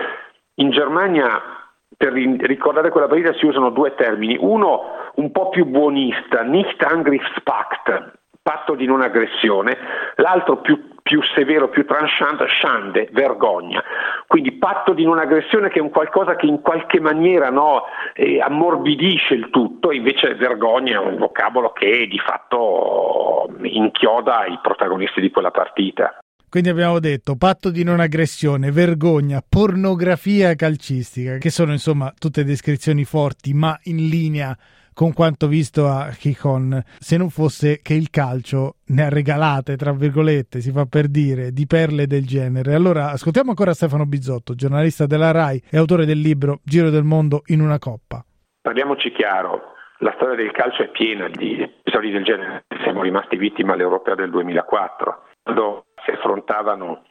In 0.56 0.70
Germania 0.70 1.55
per 1.96 2.12
ricordare 2.12 2.90
quella 2.90 3.06
partita 3.06 3.32
si 3.34 3.46
usano 3.46 3.70
due 3.70 3.94
termini, 3.94 4.36
uno 4.38 4.82
un 5.14 5.30
po' 5.30 5.48
più 5.48 5.64
buonista, 5.64 6.42
nicht 6.42 6.82
Angriffspakt, 6.82 8.12
patto 8.42 8.74
di 8.74 8.86
non 8.86 9.00
aggressione, 9.00 9.76
l'altro 10.16 10.58
più, 10.58 10.94
più 11.02 11.22
severo, 11.22 11.68
più 11.68 11.84
tranchant, 11.84 12.46
Schande, 12.46 13.08
vergogna. 13.12 13.82
Quindi 14.26 14.52
patto 14.52 14.92
di 14.92 15.04
non 15.04 15.18
aggressione 15.18 15.68
che 15.68 15.78
è 15.78 15.82
un 15.82 15.90
qualcosa 15.90 16.36
che 16.36 16.46
in 16.46 16.60
qualche 16.60 17.00
maniera 17.00 17.50
no, 17.50 17.84
eh, 18.14 18.40
ammorbidisce 18.40 19.34
il 19.34 19.50
tutto, 19.50 19.90
invece 19.90 20.34
vergogna 20.34 21.00
è 21.00 21.04
un 21.04 21.16
vocabolo 21.16 21.72
che 21.72 22.06
di 22.06 22.18
fatto 22.18 23.48
inchioda 23.62 24.46
i 24.46 24.58
protagonisti 24.62 25.20
di 25.20 25.30
quella 25.30 25.50
partita. 25.50 26.16
Quindi 26.56 26.72
abbiamo 26.72 27.00
detto 27.00 27.36
patto 27.36 27.68
di 27.68 27.84
non 27.84 28.00
aggressione, 28.00 28.70
vergogna, 28.70 29.42
pornografia 29.46 30.54
calcistica, 30.54 31.36
che 31.36 31.50
sono 31.50 31.72
insomma 31.72 32.10
tutte 32.18 32.44
descrizioni 32.44 33.04
forti, 33.04 33.52
ma 33.52 33.78
in 33.82 34.08
linea 34.08 34.56
con 34.94 35.12
quanto 35.12 35.48
visto 35.48 35.86
a 35.86 36.08
Kikon, 36.18 36.82
se 36.98 37.18
non 37.18 37.28
fosse 37.28 37.80
che 37.82 37.92
il 37.92 38.08
calcio 38.08 38.76
ne 38.86 39.02
ha 39.02 39.10
regalate, 39.10 39.76
tra 39.76 39.92
virgolette, 39.92 40.60
si 40.60 40.70
fa 40.70 40.86
per 40.86 41.08
dire, 41.08 41.52
di 41.52 41.66
perle 41.66 42.06
del 42.06 42.24
genere. 42.24 42.72
Allora, 42.72 43.10
ascoltiamo 43.10 43.50
ancora 43.50 43.74
Stefano 43.74 44.06
Bizzotto, 44.06 44.54
giornalista 44.54 45.04
della 45.04 45.32
RAI 45.32 45.62
e 45.70 45.76
autore 45.76 46.06
del 46.06 46.20
libro 46.20 46.60
Giro 46.64 46.88
del 46.88 47.04
mondo 47.04 47.42
in 47.48 47.60
una 47.60 47.78
coppa. 47.78 48.24
Parliamoci 48.62 49.12
chiaro, 49.12 49.74
la 49.98 50.14
storia 50.16 50.36
del 50.36 50.52
calcio 50.52 50.84
è 50.84 50.88
piena 50.88 51.28
di 51.28 51.60
episodi 51.60 52.10
del 52.10 52.24
genere. 52.24 52.64
Siamo 52.82 53.02
rimasti 53.02 53.36
vittime 53.36 53.74
all'Europea 53.74 54.14
del 54.14 54.30
2004, 54.30 55.22
quando 55.42 55.84
si 56.06 56.12
affrontavano 56.12 57.02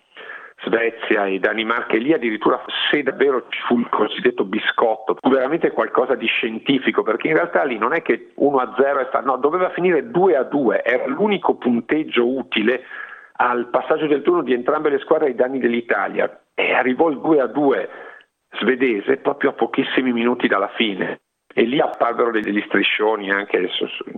Svezia 0.63 1.25
e 1.25 1.39
Danimarca 1.39 1.95
e 1.95 1.99
lì 1.99 2.13
addirittura 2.13 2.63
se 2.89 3.03
davvero 3.03 3.45
ci 3.49 3.59
fu 3.67 3.77
il 3.77 3.89
cosiddetto 3.89 4.45
biscotto, 4.45 5.17
fu 5.19 5.29
veramente 5.29 5.71
qualcosa 5.71 6.15
di 6.15 6.25
scientifico 6.27 7.03
perché 7.03 7.27
in 7.27 7.33
realtà 7.33 7.63
lì 7.63 7.77
non 7.77 7.93
è 7.93 8.01
che 8.01 8.31
1-0 8.39 8.99
è 8.99 9.05
stato, 9.09 9.25
no, 9.25 9.37
doveva 9.37 9.69
finire 9.71 10.09
2-2, 10.09 10.81
era 10.83 11.05
l'unico 11.07 11.55
punteggio 11.55 12.27
utile 12.27 12.83
al 13.37 13.67
passaggio 13.67 14.07
del 14.07 14.21
turno 14.21 14.43
di 14.43 14.53
entrambe 14.53 14.89
le 14.89 14.99
squadre 14.99 15.27
ai 15.27 15.35
danni 15.35 15.59
dell'Italia 15.59 16.41
e 16.53 16.73
arrivò 16.73 17.09
il 17.09 17.17
2-2 17.17 17.87
svedese 18.61 19.17
proprio 19.17 19.49
a 19.49 19.53
pochissimi 19.53 20.13
minuti 20.13 20.47
dalla 20.47 20.69
fine 20.75 21.19
e 21.53 21.63
lì 21.63 21.79
apparvero 21.79 22.31
degli 22.31 22.63
striscioni 22.67 23.29
anche 23.29 23.69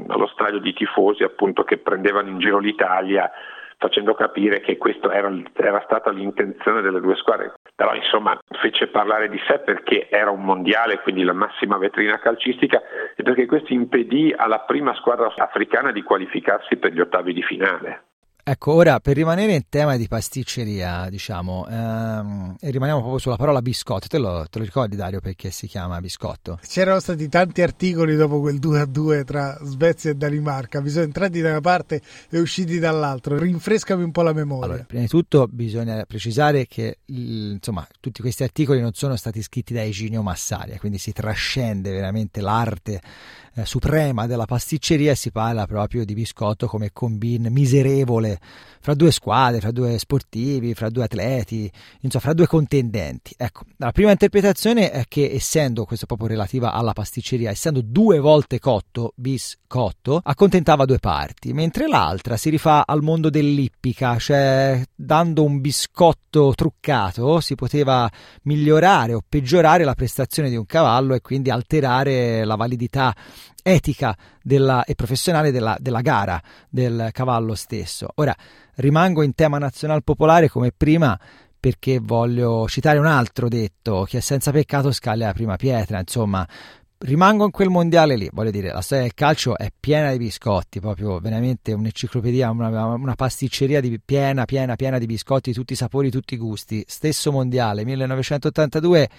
allo 0.07 0.27
stadio 0.27 0.59
di 0.59 0.73
tifosi 0.73 1.23
appunto 1.23 1.63
che 1.63 1.77
prendevano 1.77 2.29
in 2.29 2.39
giro 2.39 2.59
l'Italia 2.59 3.29
facendo 3.77 4.13
capire 4.13 4.59
che 4.59 4.77
questa 4.77 5.13
era, 5.13 5.31
era, 5.53 5.81
stata 5.85 6.11
l'intenzione 6.11 6.81
delle 6.81 6.99
due 6.99 7.15
squadre. 7.15 7.53
Però 7.75 7.93
insomma 7.93 8.37
fece 8.59 8.87
parlare 8.87 9.29
di 9.29 9.39
sé 9.47 9.59
perché 9.59 10.09
era 10.09 10.31
un 10.31 10.43
mondiale, 10.43 10.99
quindi 11.01 11.23
la 11.23 11.33
massima 11.33 11.77
vetrina 11.77 12.19
calcistica, 12.19 12.81
e 13.15 13.23
perché 13.23 13.45
questo 13.45 13.73
impedì 13.73 14.33
alla 14.35 14.59
prima 14.61 14.93
squadra 14.95 15.31
africana 15.35 15.91
di 15.91 16.01
qualificarsi 16.01 16.77
per 16.77 16.91
gli 16.91 16.99
ottavi 16.99 17.33
di 17.33 17.43
finale. 17.43 18.06
Ecco, 18.49 18.71
ora 18.71 19.01
per 19.01 19.17
rimanere 19.17 19.55
in 19.55 19.63
tema 19.67 19.97
di 19.97 20.07
pasticceria, 20.07 21.09
diciamo, 21.09 21.67
ehm, 21.67 22.55
e 22.61 22.71
rimaniamo 22.71 23.01
proprio 23.01 23.19
sulla 23.19 23.35
parola 23.35 23.61
biscotto, 23.61 24.07
te 24.07 24.17
lo, 24.17 24.47
te 24.49 24.59
lo, 24.59 24.63
ricordi 24.63 24.95
Dario 24.95 25.19
perché 25.19 25.51
si 25.51 25.67
chiama 25.67 25.99
biscotto? 25.99 26.57
C'erano 26.65 27.01
stati 27.01 27.27
tanti 27.27 27.61
articoli 27.61 28.15
dopo 28.15 28.39
quel 28.39 28.57
2 28.57 28.79
a 28.79 28.85
2 28.85 29.25
tra 29.25 29.59
Svezia 29.63 30.11
e 30.11 30.15
Danimarca, 30.15 30.79
bisogna 30.79 31.03
entrati 31.03 31.41
da 31.41 31.49
una 31.49 31.59
parte 31.59 32.01
e 32.29 32.39
usciti 32.39 32.79
dall'altra, 32.79 33.37
rinfrescami 33.37 34.01
un 34.01 34.11
po' 34.11 34.21
la 34.21 34.31
memoria. 34.31 34.65
Allora, 34.65 34.83
prima 34.85 35.03
di 35.03 35.09
tutto 35.09 35.49
bisogna 35.51 36.01
precisare 36.05 36.67
che 36.67 36.99
insomma, 37.07 37.85
tutti 37.99 38.21
questi 38.21 38.43
articoli 38.43 38.79
non 38.79 38.93
sono 38.93 39.17
stati 39.17 39.41
scritti 39.41 39.73
da 39.73 39.83
Eginio 39.83 40.21
Massaria, 40.21 40.77
quindi 40.79 40.99
si 40.99 41.11
trascende 41.11 41.91
veramente 41.91 42.39
l'arte 42.39 43.01
eh, 43.57 43.65
suprema 43.65 44.27
della 44.27 44.45
pasticceria 44.45 45.11
e 45.11 45.15
si 45.15 45.31
parla 45.31 45.65
proprio 45.65 46.05
di 46.05 46.13
biscotto 46.13 46.67
come 46.67 46.91
combin 46.93 47.47
miserevole 47.49 48.36
fra 48.79 48.93
due 48.93 49.11
squadre, 49.11 49.59
fra 49.59 49.71
due 49.71 49.97
sportivi, 49.97 50.73
fra 50.73 50.89
due 50.89 51.03
atleti, 51.03 51.69
insomma 52.01 52.23
fra 52.23 52.33
due 52.33 52.47
contendenti. 52.47 53.33
Ecco, 53.37 53.63
la 53.77 53.91
prima 53.91 54.11
interpretazione 54.11 54.91
è 54.91 55.03
che 55.07 55.31
essendo, 55.33 55.85
questo 55.85 56.05
proprio 56.05 56.29
relativa 56.29 56.71
alla 56.71 56.93
pasticceria, 56.93 57.51
essendo 57.51 57.81
due 57.83 58.19
volte 58.19 58.59
cotto, 58.59 59.13
biscotto, 59.15 60.21
accontentava 60.23 60.85
due 60.85 60.99
parti, 60.99 61.53
mentre 61.53 61.87
l'altra 61.87 62.37
si 62.37 62.49
rifà 62.49 62.85
al 62.85 63.01
mondo 63.01 63.29
dell'ippica, 63.29 64.17
cioè 64.17 64.81
dando 64.95 65.43
un 65.43 65.59
biscotto 65.59 66.53
truccato 66.55 67.39
si 67.39 67.55
poteva 67.55 68.09
migliorare 68.43 69.13
o 69.13 69.21
peggiorare 69.27 69.83
la 69.83 69.95
prestazione 69.95 70.49
di 70.49 70.55
un 70.55 70.65
cavallo 70.65 71.13
e 71.13 71.21
quindi 71.21 71.49
alterare 71.49 72.45
la 72.45 72.55
validità 72.55 73.13
etica 73.67 74.15
della, 74.41 74.85
e 74.85 74.95
professionale 74.95 75.51
della, 75.51 75.75
della, 75.79 76.01
gara 76.01 76.41
del 76.69 77.09
cavallo 77.11 77.53
stesso. 77.53 78.07
Ora, 78.15 78.33
rimango 78.75 79.23
in 79.23 79.35
tema 79.35 79.57
nazional 79.57 80.03
popolare 80.03 80.49
come 80.49 80.71
prima 80.75 81.19
perché 81.59 81.99
voglio 81.99 82.67
citare 82.67 82.97
un 82.97 83.07
altro 83.07 83.49
detto 83.49 84.05
che 84.07 84.21
senza 84.21 84.51
peccato 84.51 84.91
scaglia 84.91 85.25
la 85.25 85.33
prima 85.33 85.57
pietra, 85.57 85.99
insomma, 85.99 86.47
rimango 86.99 87.43
in 87.43 87.51
quel 87.51 87.69
mondiale 87.69 88.15
lì, 88.15 88.29
voglio 88.31 88.51
dire, 88.51 88.71
la 88.71 88.81
storia 88.81 89.03
del 89.03 89.13
calcio 89.13 89.57
è 89.57 89.69
piena 89.77 90.11
di 90.11 90.17
biscotti, 90.17 90.79
proprio 90.79 91.19
veramente 91.19 91.73
un'enciclopedia, 91.73 92.49
una, 92.49 92.85
una 92.85 93.15
pasticceria 93.15 93.81
di, 93.81 93.99
piena, 93.99 94.45
piena, 94.45 94.75
piena 94.75 94.97
di 94.97 95.05
biscotti 95.05 95.51
tutti 95.51 95.73
i 95.73 95.75
sapori, 95.75 96.09
tutti 96.09 96.35
i 96.35 96.37
gusti. 96.37 96.83
Stesso 96.87 97.31
mondiale, 97.31 97.83
1982, 97.83 99.09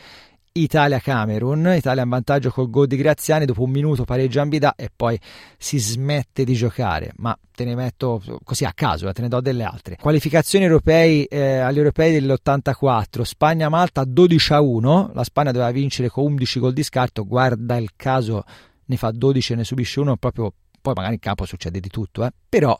Italia-Camerun, 0.63 1.75
Italia 1.77 2.03
in 2.03 2.09
vantaggio 2.09 2.51
col 2.51 2.71
gol 2.71 2.87
di 2.87 2.97
Graziani, 2.97 3.45
dopo 3.45 3.63
un 3.63 3.71
minuto 3.71 4.05
pareggia 4.05 4.43
Ambida 4.43 4.75
e 4.77 4.91
poi 4.95 5.19
si 5.57 5.79
smette 5.79 6.45
di 6.45 6.55
giocare, 6.55 7.13
ma 7.17 7.39
te 7.55 7.65
ne 7.65 7.75
metto 7.75 8.23
così 8.45 8.65
a 8.65 8.73
caso, 8.73 9.09
eh, 9.09 9.13
te 9.13 9.23
ne 9.23 9.29
do 9.29 9.41
delle 9.41 9.65
altre. 9.65 9.97
Qualificazioni 9.97 10.65
europei 10.65 11.25
eh, 11.25 11.59
agli 11.59 11.79
europei 11.79 12.13
dell'84, 12.13 13.23
Spagna-Malta 13.23 14.05
12 14.05 14.53
a 14.53 14.61
1, 14.61 15.11
la 15.15 15.25
Spagna 15.25 15.53
doveva 15.53 15.71
vincere 15.71 16.09
con 16.09 16.25
11 16.25 16.61
gol 16.61 16.73
di 16.73 16.83
scarto, 16.83 17.25
guarda 17.25 17.77
il 17.77 17.91
caso 17.97 18.45
ne 18.85 18.97
fa 18.97 19.11
12 19.11 19.53
e 19.53 19.57
ne 19.57 19.65
subisce 19.65 20.01
uno, 20.01 20.17
proprio 20.17 20.53
poi 20.81 20.95
magari 20.95 21.15
in 21.15 21.21
campo 21.21 21.45
succede 21.45 21.81
di 21.81 21.89
tutto, 21.89 22.25
eh. 22.25 22.33
però 22.49 22.77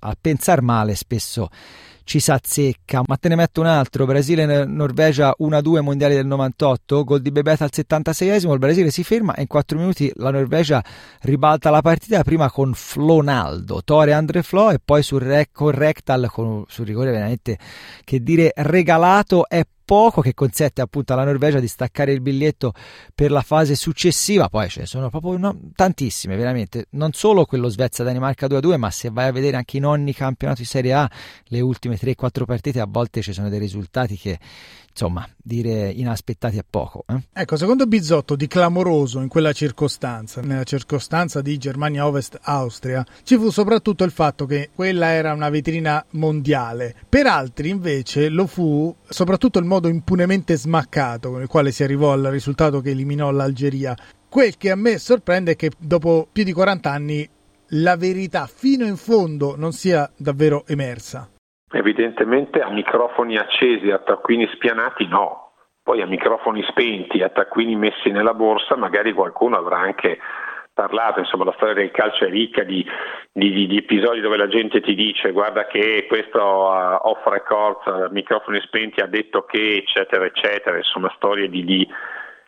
a 0.00 0.16
pensare 0.20 0.60
male 0.62 0.94
spesso 0.94 1.48
ci 2.06 2.20
sa 2.20 2.38
zecca. 2.42 3.02
Ma 3.04 3.16
te 3.16 3.28
ne 3.28 3.34
metto 3.34 3.60
un 3.60 3.66
altro: 3.66 4.06
Brasile-Norvegia 4.06 5.34
1-2 5.38 5.80
mondiali 5.80 6.14
del 6.14 6.24
98, 6.24 7.04
gol 7.04 7.20
di 7.20 7.32
Bebeta 7.32 7.64
al 7.64 7.70
76esimo. 7.72 8.52
Il 8.52 8.58
Brasile 8.58 8.90
si 8.90 9.02
ferma 9.02 9.34
e 9.34 9.42
in 9.42 9.48
4 9.48 9.76
minuti 9.76 10.10
la 10.14 10.30
Norvegia 10.30 10.82
ribalta 11.22 11.68
la 11.68 11.82
partita. 11.82 12.22
Prima 12.22 12.50
con 12.50 12.72
Flonaldo, 12.74 13.82
Tore 13.84 14.12
Andre 14.12 14.42
Flo 14.42 14.70
e 14.70 14.78
poi 14.82 15.02
sul 15.02 15.24
con 15.52 15.70
Rectal 15.72 16.30
con, 16.30 16.64
sul 16.68 16.86
rigore 16.86 17.10
veramente 17.10 17.58
che 18.04 18.22
dire 18.22 18.52
regalato 18.54 19.48
è 19.48 19.66
poco 19.86 20.20
che 20.20 20.34
consente 20.34 20.82
appunto 20.82 21.12
alla 21.12 21.24
Norvegia 21.24 21.60
di 21.60 21.68
staccare 21.68 22.12
il 22.12 22.20
biglietto 22.20 22.74
per 23.14 23.30
la 23.30 23.40
fase 23.40 23.76
successiva, 23.76 24.48
poi 24.48 24.68
ce 24.68 24.80
ne 24.80 24.86
sono 24.86 25.08
proprio 25.08 25.38
no, 25.38 25.56
tantissime 25.74 26.36
veramente, 26.36 26.88
non 26.90 27.12
solo 27.12 27.46
quello 27.46 27.68
Svezia-Danimarca 27.68 28.48
2-2, 28.48 28.76
ma 28.76 28.90
se 28.90 29.10
vai 29.10 29.28
a 29.28 29.32
vedere 29.32 29.56
anche 29.56 29.76
i 29.76 29.80
nonni 29.80 30.12
campionati 30.12 30.62
di 30.62 30.66
Serie 30.66 30.92
A, 30.92 31.10
le 31.44 31.60
ultime 31.60 31.95
ultime 31.96 32.14
3-4 32.14 32.44
partite 32.44 32.80
a 32.80 32.86
volte 32.88 33.22
ci 33.22 33.32
sono 33.32 33.48
dei 33.48 33.58
risultati 33.58 34.16
che 34.16 34.38
insomma, 34.90 35.28
dire 35.36 35.90
inaspettati 35.90 36.58
a 36.58 36.64
poco. 36.68 37.04
Eh? 37.06 37.22
Ecco, 37.32 37.56
secondo 37.56 37.86
Bizzotto 37.86 38.34
di 38.34 38.46
clamoroso 38.46 39.20
in 39.20 39.28
quella 39.28 39.52
circostanza, 39.52 40.40
nella 40.40 40.64
circostanza 40.64 41.42
di 41.42 41.58
Germania 41.58 42.06
Ovest-Austria, 42.06 43.04
ci 43.22 43.36
fu 43.36 43.50
soprattutto 43.50 44.04
il 44.04 44.10
fatto 44.10 44.46
che 44.46 44.70
quella 44.74 45.08
era 45.08 45.32
una 45.32 45.50
vetrina 45.50 46.04
mondiale. 46.12 46.94
Per 47.08 47.26
altri 47.26 47.68
invece 47.68 48.28
lo 48.28 48.46
fu 48.46 48.94
soprattutto 49.06 49.58
il 49.58 49.66
modo 49.66 49.88
impunemente 49.88 50.56
smaccato 50.56 51.30
con 51.30 51.42
il 51.42 51.48
quale 51.48 51.72
si 51.72 51.82
arrivò 51.82 52.12
al 52.12 52.24
risultato 52.24 52.80
che 52.80 52.90
eliminò 52.90 53.30
l'Algeria. 53.30 53.94
Quel 54.28 54.56
che 54.56 54.70
a 54.70 54.76
me 54.76 54.98
sorprende 54.98 55.52
è 55.52 55.56
che 55.56 55.70
dopo 55.78 56.26
più 56.30 56.42
di 56.42 56.52
40 56.52 56.90
anni 56.90 57.28
la 57.70 57.96
verità 57.96 58.46
fino 58.46 58.86
in 58.86 58.96
fondo 58.96 59.56
non 59.56 59.72
sia 59.72 60.10
davvero 60.16 60.66
emersa. 60.66 61.28
Evidentemente 61.76 62.60
a 62.60 62.70
microfoni 62.70 63.36
accesi, 63.36 63.90
a 63.90 63.98
taccuini 63.98 64.48
spianati 64.54 65.06
no, 65.06 65.52
poi 65.82 66.00
a 66.00 66.06
microfoni 66.06 66.64
spenti, 66.70 67.22
a 67.22 67.28
taccuini 67.28 67.76
messi 67.76 68.08
nella 68.10 68.32
borsa 68.32 68.76
magari 68.76 69.12
qualcuno 69.12 69.58
avrà 69.58 69.76
anche 69.76 70.18
parlato, 70.72 71.20
insomma 71.20 71.44
la 71.44 71.52
storia 71.56 71.74
del 71.74 71.90
calcio 71.90 72.24
è 72.24 72.30
ricca 72.30 72.62
di, 72.62 72.82
di, 73.30 73.66
di 73.66 73.76
episodi 73.76 74.20
dove 74.20 74.38
la 74.38 74.48
gente 74.48 74.80
ti 74.80 74.94
dice 74.94 75.32
guarda 75.32 75.66
che 75.66 76.06
questo 76.08 76.38
uh, 76.38 77.08
off 77.08 77.26
record, 77.26 77.86
uh, 77.86 78.10
microfoni 78.10 78.58
spenti 78.62 79.00
ha 79.00 79.06
detto 79.06 79.44
che 79.44 79.76
eccetera 79.76 80.24
eccetera, 80.24 80.78
insomma 80.78 81.12
storie 81.16 81.50
di, 81.50 81.86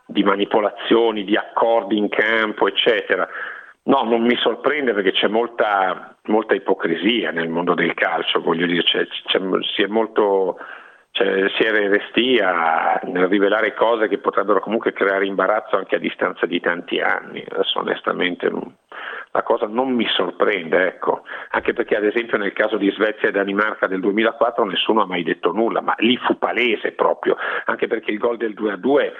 di 0.06 0.22
manipolazioni, 0.22 1.24
di 1.24 1.36
accordi 1.36 1.98
in 1.98 2.08
campo 2.08 2.66
eccetera. 2.66 3.28
No, 3.88 4.02
non 4.02 4.20
mi 4.20 4.36
sorprende 4.36 4.92
perché 4.92 5.12
c'è 5.12 5.28
molta, 5.28 6.14
molta 6.24 6.54
ipocrisia 6.54 7.30
nel 7.30 7.48
mondo 7.48 7.72
del 7.72 7.94
calcio, 7.94 8.42
voglio 8.42 8.66
dire, 8.66 8.82
c'è, 8.82 9.06
c'è, 9.06 9.40
si 9.74 9.82
è 9.82 9.86
molto 9.86 10.58
cioè, 11.12 11.48
si 11.56 11.62
è 11.64 11.72
restia 11.88 13.00
nel 13.04 13.28
rivelare 13.28 13.72
cose 13.72 14.06
che 14.08 14.18
potrebbero 14.18 14.60
comunque 14.60 14.92
creare 14.92 15.26
imbarazzo 15.26 15.76
anche 15.76 15.96
a 15.96 15.98
distanza 15.98 16.44
di 16.44 16.60
tanti 16.60 17.00
anni. 17.00 17.42
Adesso 17.48 17.78
onestamente 17.78 18.50
non, 18.50 18.72
la 19.32 19.42
cosa 19.42 19.66
non 19.66 19.90
mi 19.90 20.06
sorprende, 20.10 20.86
ecco. 20.86 21.22
anche 21.50 21.72
perché 21.72 21.96
ad 21.96 22.04
esempio 22.04 22.36
nel 22.36 22.52
caso 22.52 22.76
di 22.76 22.90
Svezia 22.90 23.28
e 23.28 23.32
Danimarca 23.32 23.86
del 23.86 24.00
2004 24.00 24.64
nessuno 24.64 25.00
ha 25.00 25.06
mai 25.06 25.22
detto 25.22 25.50
nulla, 25.50 25.80
ma 25.80 25.94
lì 25.98 26.16
fu 26.18 26.36
palese 26.36 26.92
proprio, 26.92 27.36
anche 27.64 27.86
perché 27.86 28.10
il 28.10 28.18
gol 28.18 28.36
del 28.36 28.52
2-2 28.52 29.12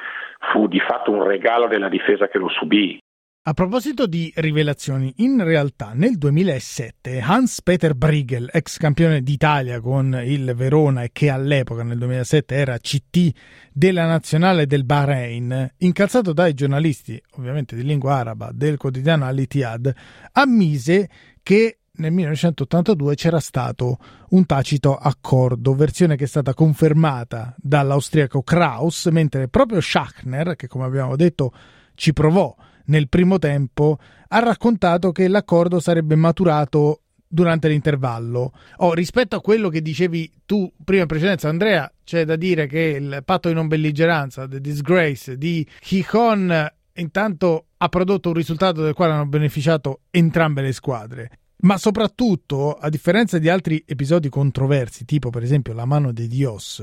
fu 0.52 0.68
di 0.68 0.78
fatto 0.78 1.10
un 1.10 1.24
regalo 1.24 1.68
della 1.68 1.88
difesa 1.88 2.28
che 2.28 2.38
lo 2.38 2.48
subì. 2.48 3.00
A 3.48 3.54
proposito 3.54 4.06
di 4.06 4.30
rivelazioni, 4.36 5.10
in 5.16 5.42
realtà 5.42 5.92
nel 5.94 6.18
2007 6.18 7.18
Hans-Peter 7.18 7.94
Briegel, 7.94 8.50
ex 8.52 8.76
campione 8.76 9.22
d'Italia 9.22 9.80
con 9.80 10.20
il 10.22 10.52
Verona 10.54 11.02
e 11.02 11.08
che 11.12 11.30
all'epoca 11.30 11.82
nel 11.82 11.96
2007 11.96 12.54
era 12.54 12.76
CT 12.76 13.30
della 13.72 14.04
nazionale 14.04 14.66
del 14.66 14.84
Bahrain, 14.84 15.66
incalzato 15.78 16.34
dai 16.34 16.52
giornalisti, 16.52 17.18
ovviamente 17.36 17.74
di 17.74 17.84
lingua 17.84 18.16
araba, 18.16 18.50
del 18.52 18.76
quotidiano 18.76 19.24
Al-Ittihad, 19.24 19.94
ammise 20.32 21.08
che 21.42 21.78
nel 21.92 22.12
1982 22.12 23.14
c'era 23.14 23.40
stato 23.40 23.96
un 24.28 24.44
tacito 24.44 24.94
accordo, 24.94 25.74
versione 25.74 26.16
che 26.16 26.24
è 26.24 26.28
stata 26.28 26.52
confermata 26.52 27.54
dall'austriaco 27.56 28.42
Kraus, 28.42 29.06
mentre 29.06 29.48
proprio 29.48 29.80
Schachner, 29.80 30.54
che 30.54 30.66
come 30.66 30.84
abbiamo 30.84 31.16
detto 31.16 31.50
ci 31.94 32.12
provò 32.12 32.54
nel 32.88 33.08
primo 33.08 33.38
tempo, 33.38 33.98
ha 34.28 34.38
raccontato 34.40 35.12
che 35.12 35.28
l'accordo 35.28 35.80
sarebbe 35.80 36.16
maturato 36.16 37.02
durante 37.28 37.68
l'intervallo. 37.68 38.52
Oh, 38.78 38.94
rispetto 38.94 39.36
a 39.36 39.40
quello 39.40 39.68
che 39.68 39.82
dicevi 39.82 40.32
tu 40.46 40.70
prima 40.82 41.02
in 41.02 41.08
precedenza, 41.08 41.48
Andrea, 41.48 41.90
c'è 42.04 42.24
da 42.24 42.36
dire 42.36 42.66
che 42.66 42.98
il 43.00 43.22
patto 43.24 43.48
di 43.48 43.54
non 43.54 43.68
belligeranza, 43.68 44.48
The 44.48 44.60
Disgrace 44.60 45.36
di 45.36 45.66
Kikon, 45.80 46.72
intanto 46.94 47.66
ha 47.76 47.88
prodotto 47.88 48.28
un 48.28 48.34
risultato 48.34 48.82
del 48.82 48.94
quale 48.94 49.12
hanno 49.12 49.26
beneficiato 49.26 50.00
entrambe 50.10 50.62
le 50.62 50.72
squadre. 50.72 51.30
Ma 51.60 51.76
soprattutto, 51.76 52.74
a 52.74 52.88
differenza 52.88 53.38
di 53.38 53.48
altri 53.48 53.82
episodi 53.84 54.28
controversi, 54.28 55.04
tipo 55.04 55.30
per 55.30 55.42
esempio 55.42 55.72
la 55.74 55.84
mano 55.84 56.12
di 56.12 56.28
Dios, 56.28 56.82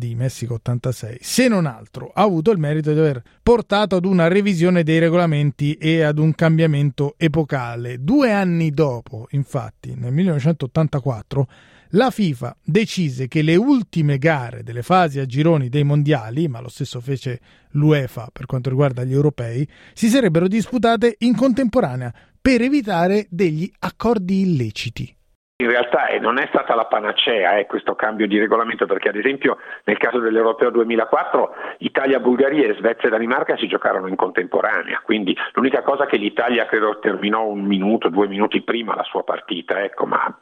di 0.00 0.14
Messico 0.14 0.54
86, 0.54 1.18
se 1.20 1.46
non 1.46 1.66
altro 1.66 2.10
ha 2.14 2.22
avuto 2.22 2.50
il 2.50 2.58
merito 2.58 2.90
di 2.90 2.98
aver 2.98 3.22
portato 3.42 3.96
ad 3.96 4.06
una 4.06 4.28
revisione 4.28 4.82
dei 4.82 4.98
regolamenti 4.98 5.74
e 5.74 6.00
ad 6.00 6.18
un 6.18 6.34
cambiamento 6.34 7.16
epocale. 7.18 8.02
Due 8.02 8.32
anni 8.32 8.70
dopo, 8.70 9.26
infatti, 9.32 9.94
nel 9.94 10.10
1984, 10.12 11.48
la 11.94 12.10
FIFA 12.10 12.56
decise 12.64 13.28
che 13.28 13.42
le 13.42 13.56
ultime 13.56 14.16
gare 14.16 14.62
delle 14.62 14.82
fasi 14.82 15.18
a 15.18 15.26
gironi 15.26 15.68
dei 15.68 15.84
mondiali, 15.84 16.48
ma 16.48 16.60
lo 16.60 16.68
stesso 16.70 17.00
fece 17.00 17.38
l'UEFA 17.72 18.30
per 18.32 18.46
quanto 18.46 18.70
riguarda 18.70 19.04
gli 19.04 19.12
europei, 19.12 19.68
si 19.92 20.08
sarebbero 20.08 20.48
disputate 20.48 21.16
in 21.18 21.36
contemporanea 21.36 22.12
per 22.40 22.62
evitare 22.62 23.26
degli 23.28 23.70
accordi 23.80 24.40
illeciti 24.40 25.14
in 25.60 25.68
realtà 25.68 26.06
eh, 26.06 26.18
non 26.18 26.38
è 26.38 26.46
stata 26.48 26.74
la 26.74 26.86
panacea 26.86 27.58
eh, 27.58 27.66
questo 27.66 27.94
cambio 27.94 28.26
di 28.26 28.38
regolamento 28.38 28.86
perché 28.86 29.10
ad 29.10 29.16
esempio 29.16 29.58
nel 29.84 29.98
caso 29.98 30.18
dell'Europeo 30.18 30.70
2004 30.70 31.54
Italia, 31.78 32.18
Bulgaria 32.18 32.66
e 32.66 32.74
Svezia 32.74 33.08
e 33.08 33.10
Danimarca 33.10 33.56
si 33.58 33.66
giocarono 33.66 34.06
in 34.06 34.16
contemporanea, 34.16 35.00
quindi 35.04 35.36
l'unica 35.52 35.82
cosa 35.82 36.06
che 36.06 36.16
l'Italia 36.16 36.64
credo 36.64 36.98
terminò 36.98 37.44
un 37.44 37.62
minuto, 37.62 38.08
due 38.08 38.26
minuti 38.26 38.62
prima 38.62 38.94
la 38.94 39.02
sua 39.04 39.22
partita, 39.22 39.82
ecco, 39.82 40.06
ma 40.06 40.34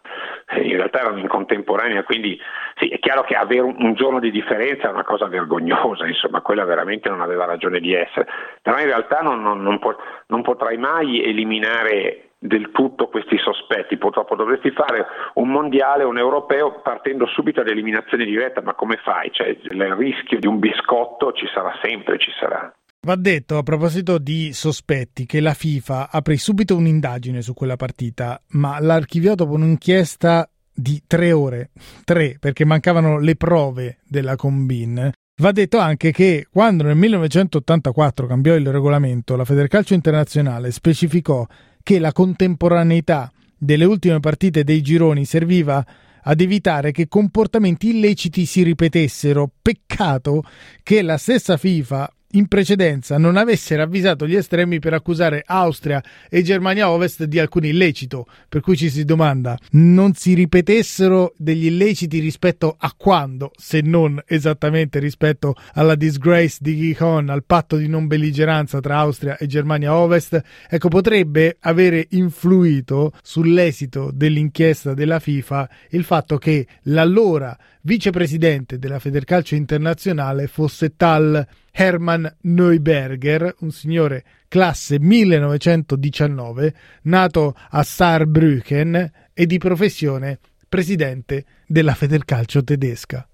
eh, 0.50 0.62
in 0.62 0.76
realtà 0.76 1.00
erano 1.00 1.18
in 1.18 1.28
contemporanea, 1.28 2.04
quindi 2.04 2.38
sì, 2.76 2.88
è 2.88 2.98
chiaro 3.00 3.22
che 3.22 3.34
avere 3.34 3.62
un, 3.62 3.94
giorno 3.94 4.20
di 4.20 4.30
differenza 4.30 4.88
è 4.88 4.92
una 4.92 5.04
cosa 5.04 5.26
vergognosa, 5.26 6.06
insomma, 6.06 6.40
quella 6.40 6.64
veramente 6.64 7.08
non 7.08 7.20
aveva 7.20 7.44
ragione 7.44 7.80
di 7.80 7.92
essere, 7.92 8.28
però 8.62 8.78
in 8.78 8.86
realtà 8.86 9.20
non, 9.20 9.42
non, 9.42 9.60
non, 9.62 9.80
pot- 9.80 10.00
non 10.28 10.42
potrai 10.42 10.76
mai 10.76 11.22
eliminare 11.24 12.27
del 12.38 12.70
tutto 12.72 13.08
questi 13.08 13.36
sospetti. 13.38 13.96
Purtroppo 13.96 14.36
dovresti 14.36 14.70
fare 14.70 15.06
un 15.34 15.48
mondiale, 15.48 16.04
un 16.04 16.18
europeo 16.18 16.80
partendo 16.82 17.26
subito 17.26 17.60
ad 17.60 17.68
eliminazione 17.68 18.24
diretta, 18.24 18.62
ma 18.62 18.74
come 18.74 18.98
fai? 19.02 19.30
Cioè, 19.32 19.48
il 19.48 19.94
rischio 19.96 20.38
di 20.38 20.46
un 20.46 20.58
biscotto 20.58 21.32
ci 21.32 21.46
sarà 21.52 21.72
sempre, 21.82 22.18
ci 22.18 22.30
sarà. 22.38 22.72
Va 23.00 23.14
detto 23.16 23.56
a 23.56 23.62
proposito 23.62 24.18
di 24.18 24.52
sospetti 24.52 25.24
che 25.24 25.40
la 25.40 25.54
FIFA 25.54 26.08
aprì 26.10 26.36
subito 26.36 26.76
un'indagine 26.76 27.42
su 27.42 27.54
quella 27.54 27.76
partita, 27.76 28.40
ma 28.50 28.80
l'ha 28.80 28.94
archiviato 28.94 29.44
dopo 29.44 29.54
un'inchiesta 29.54 30.48
di 30.74 31.02
tre 31.06 31.32
ore, 31.32 31.70
tre 32.04 32.36
perché 32.38 32.64
mancavano 32.64 33.18
le 33.18 33.36
prove 33.36 33.98
della 34.04 34.36
Combin. 34.36 35.10
Va 35.40 35.52
detto 35.52 35.78
anche 35.78 36.10
che 36.10 36.48
quando 36.50 36.82
nel 36.82 36.96
1984 36.96 38.26
cambiò 38.26 38.56
il 38.56 38.70
regolamento, 38.70 39.36
la 39.36 39.44
Federcalcio 39.44 39.94
Internazionale 39.94 40.72
specificò 40.72 41.46
che 41.88 41.98
la 41.98 42.12
contemporaneità 42.12 43.32
delle 43.56 43.86
ultime 43.86 44.20
partite 44.20 44.62
dei 44.62 44.82
gironi 44.82 45.24
serviva 45.24 45.82
ad 46.22 46.38
evitare 46.38 46.92
che 46.92 47.08
comportamenti 47.08 47.96
illeciti 47.96 48.44
si 48.44 48.62
ripetessero. 48.62 49.50
Peccato 49.62 50.42
che 50.82 51.00
la 51.00 51.16
stessa 51.16 51.56
FIFA 51.56 52.12
in 52.32 52.46
precedenza 52.46 53.16
non 53.16 53.36
avesse 53.36 53.74
ravvisato 53.76 54.26
gli 54.26 54.34
estremi 54.34 54.80
per 54.80 54.92
accusare 54.92 55.42
Austria 55.46 56.02
e 56.28 56.42
Germania 56.42 56.90
Ovest 56.90 57.24
di 57.24 57.38
alcun 57.38 57.64
illecito, 57.64 58.26
per 58.48 58.60
cui 58.60 58.76
ci 58.76 58.90
si 58.90 59.04
domanda 59.04 59.56
non 59.72 60.12
si 60.14 60.34
ripetessero 60.34 61.32
degli 61.36 61.66
illeciti 61.66 62.18
rispetto 62.18 62.76
a 62.78 62.92
quando, 62.96 63.52
se 63.56 63.80
non 63.80 64.22
esattamente 64.26 64.98
rispetto 64.98 65.54
alla 65.74 65.94
disgrace 65.94 66.58
di 66.60 66.76
Gijón, 66.76 67.30
al 67.30 67.44
patto 67.44 67.76
di 67.76 67.88
non 67.88 68.06
belligeranza 68.06 68.80
tra 68.80 68.98
Austria 68.98 69.36
e 69.38 69.46
Germania 69.46 69.94
Ovest, 69.94 70.40
ecco 70.68 70.88
potrebbe 70.88 71.56
avere 71.60 72.06
influito 72.10 73.12
sull'esito 73.22 74.10
dell'inchiesta 74.12 74.92
della 74.92 75.18
FIFA 75.18 75.68
il 75.90 76.04
fatto 76.04 76.36
che 76.36 76.66
l'allora 76.82 77.56
vicepresidente 77.82 78.78
della 78.78 78.98
Federcalcio 78.98 79.54
Internazionale 79.54 80.46
fosse 80.46 80.94
tal 80.96 81.46
Hermann 81.80 82.26
Neuberger, 82.40 83.54
un 83.60 83.70
signore 83.70 84.24
classe 84.48 84.98
1919, 84.98 86.74
nato 87.02 87.54
a 87.70 87.84
Saarbrücken 87.84 89.12
e 89.32 89.46
di 89.46 89.58
professione 89.58 90.40
presidente 90.68 91.44
della 91.68 91.94
Federcalcio 91.94 92.64
tedesca. 92.64 93.27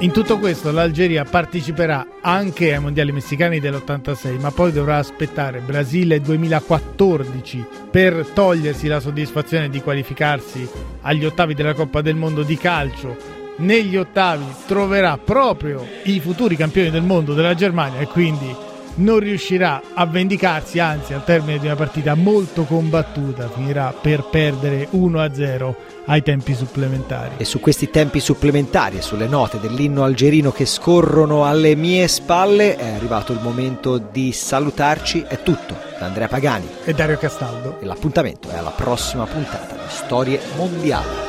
In 0.00 0.12
tutto 0.12 0.38
questo 0.38 0.70
l'Algeria 0.72 1.24
parteciperà 1.24 2.18
anche 2.20 2.74
ai 2.74 2.80
mondiali 2.80 3.12
messicani 3.12 3.60
dell'86, 3.60 4.38
ma 4.38 4.50
poi 4.50 4.70
dovrà 4.70 4.98
aspettare 4.98 5.60
Brasile 5.60 6.20
2014 6.20 7.64
per 7.90 8.26
togliersi 8.34 8.88
la 8.88 9.00
soddisfazione 9.00 9.70
di 9.70 9.80
qualificarsi 9.80 10.68
agli 11.00 11.24
ottavi 11.24 11.54
della 11.54 11.72
Coppa 11.72 12.02
del 12.02 12.14
Mondo 12.14 12.42
di 12.42 12.58
calcio. 12.58 13.16
Negli 13.56 13.96
ottavi 13.96 14.44
troverà 14.66 15.16
proprio 15.16 15.82
i 16.02 16.20
futuri 16.20 16.56
campioni 16.56 16.90
del 16.90 17.02
mondo 17.02 17.32
della 17.32 17.54
Germania 17.54 18.00
e 18.00 18.06
quindi 18.06 18.65
non 18.96 19.18
riuscirà 19.18 19.82
a 19.94 20.06
vendicarsi, 20.06 20.78
anzi 20.78 21.12
al 21.12 21.24
termine 21.24 21.58
di 21.58 21.66
una 21.66 21.76
partita 21.76 22.14
molto 22.14 22.64
combattuta 22.64 23.48
finirà 23.48 23.92
per 23.98 24.24
perdere 24.24 24.88
1-0 24.92 25.74
ai 26.06 26.22
tempi 26.22 26.54
supplementari. 26.54 27.34
E 27.36 27.44
su 27.44 27.60
questi 27.60 27.90
tempi 27.90 28.20
supplementari 28.20 28.98
e 28.98 29.02
sulle 29.02 29.26
note 29.26 29.58
dell'inno 29.60 30.04
algerino 30.04 30.52
che 30.52 30.66
scorrono 30.66 31.44
alle 31.44 31.74
mie 31.74 32.08
spalle 32.08 32.76
è 32.76 32.92
arrivato 32.92 33.32
il 33.32 33.40
momento 33.42 33.98
di 33.98 34.32
salutarci. 34.32 35.24
È 35.26 35.42
tutto 35.42 35.76
da 35.98 36.06
Andrea 36.06 36.28
Pagani 36.28 36.68
e 36.84 36.92
Dario 36.92 37.18
Castaldo. 37.18 37.78
E 37.80 37.84
l'appuntamento 37.84 38.48
è 38.50 38.56
alla 38.56 38.70
prossima 38.70 39.24
puntata 39.24 39.74
di 39.74 39.88
Storie 39.88 40.40
Mondiali. 40.56 41.24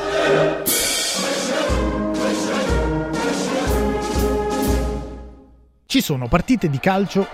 Ci 5.90 6.02
sono 6.02 6.28
partite 6.28 6.68
di 6.68 6.78
calcio 6.78 7.26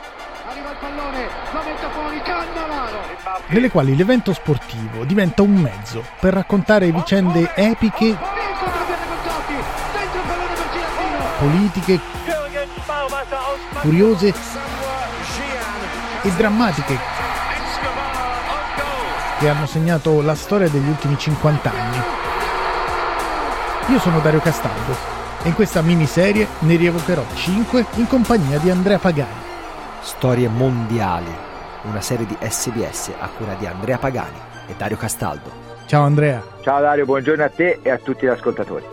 nelle 3.54 3.70
quali 3.70 3.96
l'evento 3.96 4.32
sportivo 4.32 5.04
diventa 5.04 5.42
un 5.42 5.52
mezzo 5.52 6.04
per 6.18 6.34
raccontare 6.34 6.90
vicende 6.90 7.52
epiche, 7.54 8.16
politiche, 11.38 12.00
curiose 13.80 14.34
e 16.22 16.30
drammatiche 16.30 16.98
che 19.38 19.48
hanno 19.48 19.66
segnato 19.66 20.20
la 20.20 20.34
storia 20.34 20.68
degli 20.68 20.88
ultimi 20.88 21.18
50 21.18 21.70
anni. 21.70 22.02
Io 23.88 23.98
sono 23.98 24.20
Dario 24.20 24.40
Castaldo 24.40 24.96
e 25.42 25.48
in 25.48 25.54
questa 25.54 25.82
miniserie 25.82 26.48
ne 26.60 26.76
rievocherò 26.76 27.24
5 27.34 27.86
in 27.96 28.06
compagnia 28.06 28.58
di 28.58 28.70
Andrea 28.70 28.98
Pagani. 28.98 29.42
Storie 30.00 30.48
mondiali 30.48 31.52
una 31.84 32.00
serie 32.00 32.26
di 32.26 32.36
SBS 32.40 33.12
a 33.18 33.28
cura 33.28 33.54
di 33.54 33.66
Andrea 33.66 33.98
Pagani 33.98 34.38
e 34.66 34.74
Dario 34.76 34.96
Castaldo. 34.96 35.50
Ciao 35.86 36.02
Andrea. 36.02 36.42
Ciao 36.62 36.80
Dario, 36.80 37.04
buongiorno 37.04 37.44
a 37.44 37.48
te 37.48 37.80
e 37.82 37.90
a 37.90 37.98
tutti 37.98 38.26
gli 38.26 38.28
ascoltatori. 38.28 38.86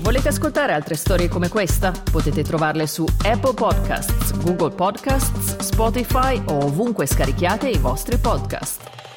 Volete 0.00 0.28
ascoltare 0.28 0.72
altre 0.72 0.94
storie 0.94 1.28
come 1.28 1.50
questa? 1.50 1.92
Potete 2.10 2.42
trovarle 2.42 2.86
su 2.86 3.04
Apple 3.24 3.52
Podcasts, 3.52 4.34
Google 4.42 4.70
Podcasts, 4.70 5.58
Spotify 5.58 6.42
o 6.46 6.64
ovunque 6.64 7.04
scarichiate 7.04 7.68
i 7.68 7.76
vostri 7.76 8.16
podcast. 8.16 9.07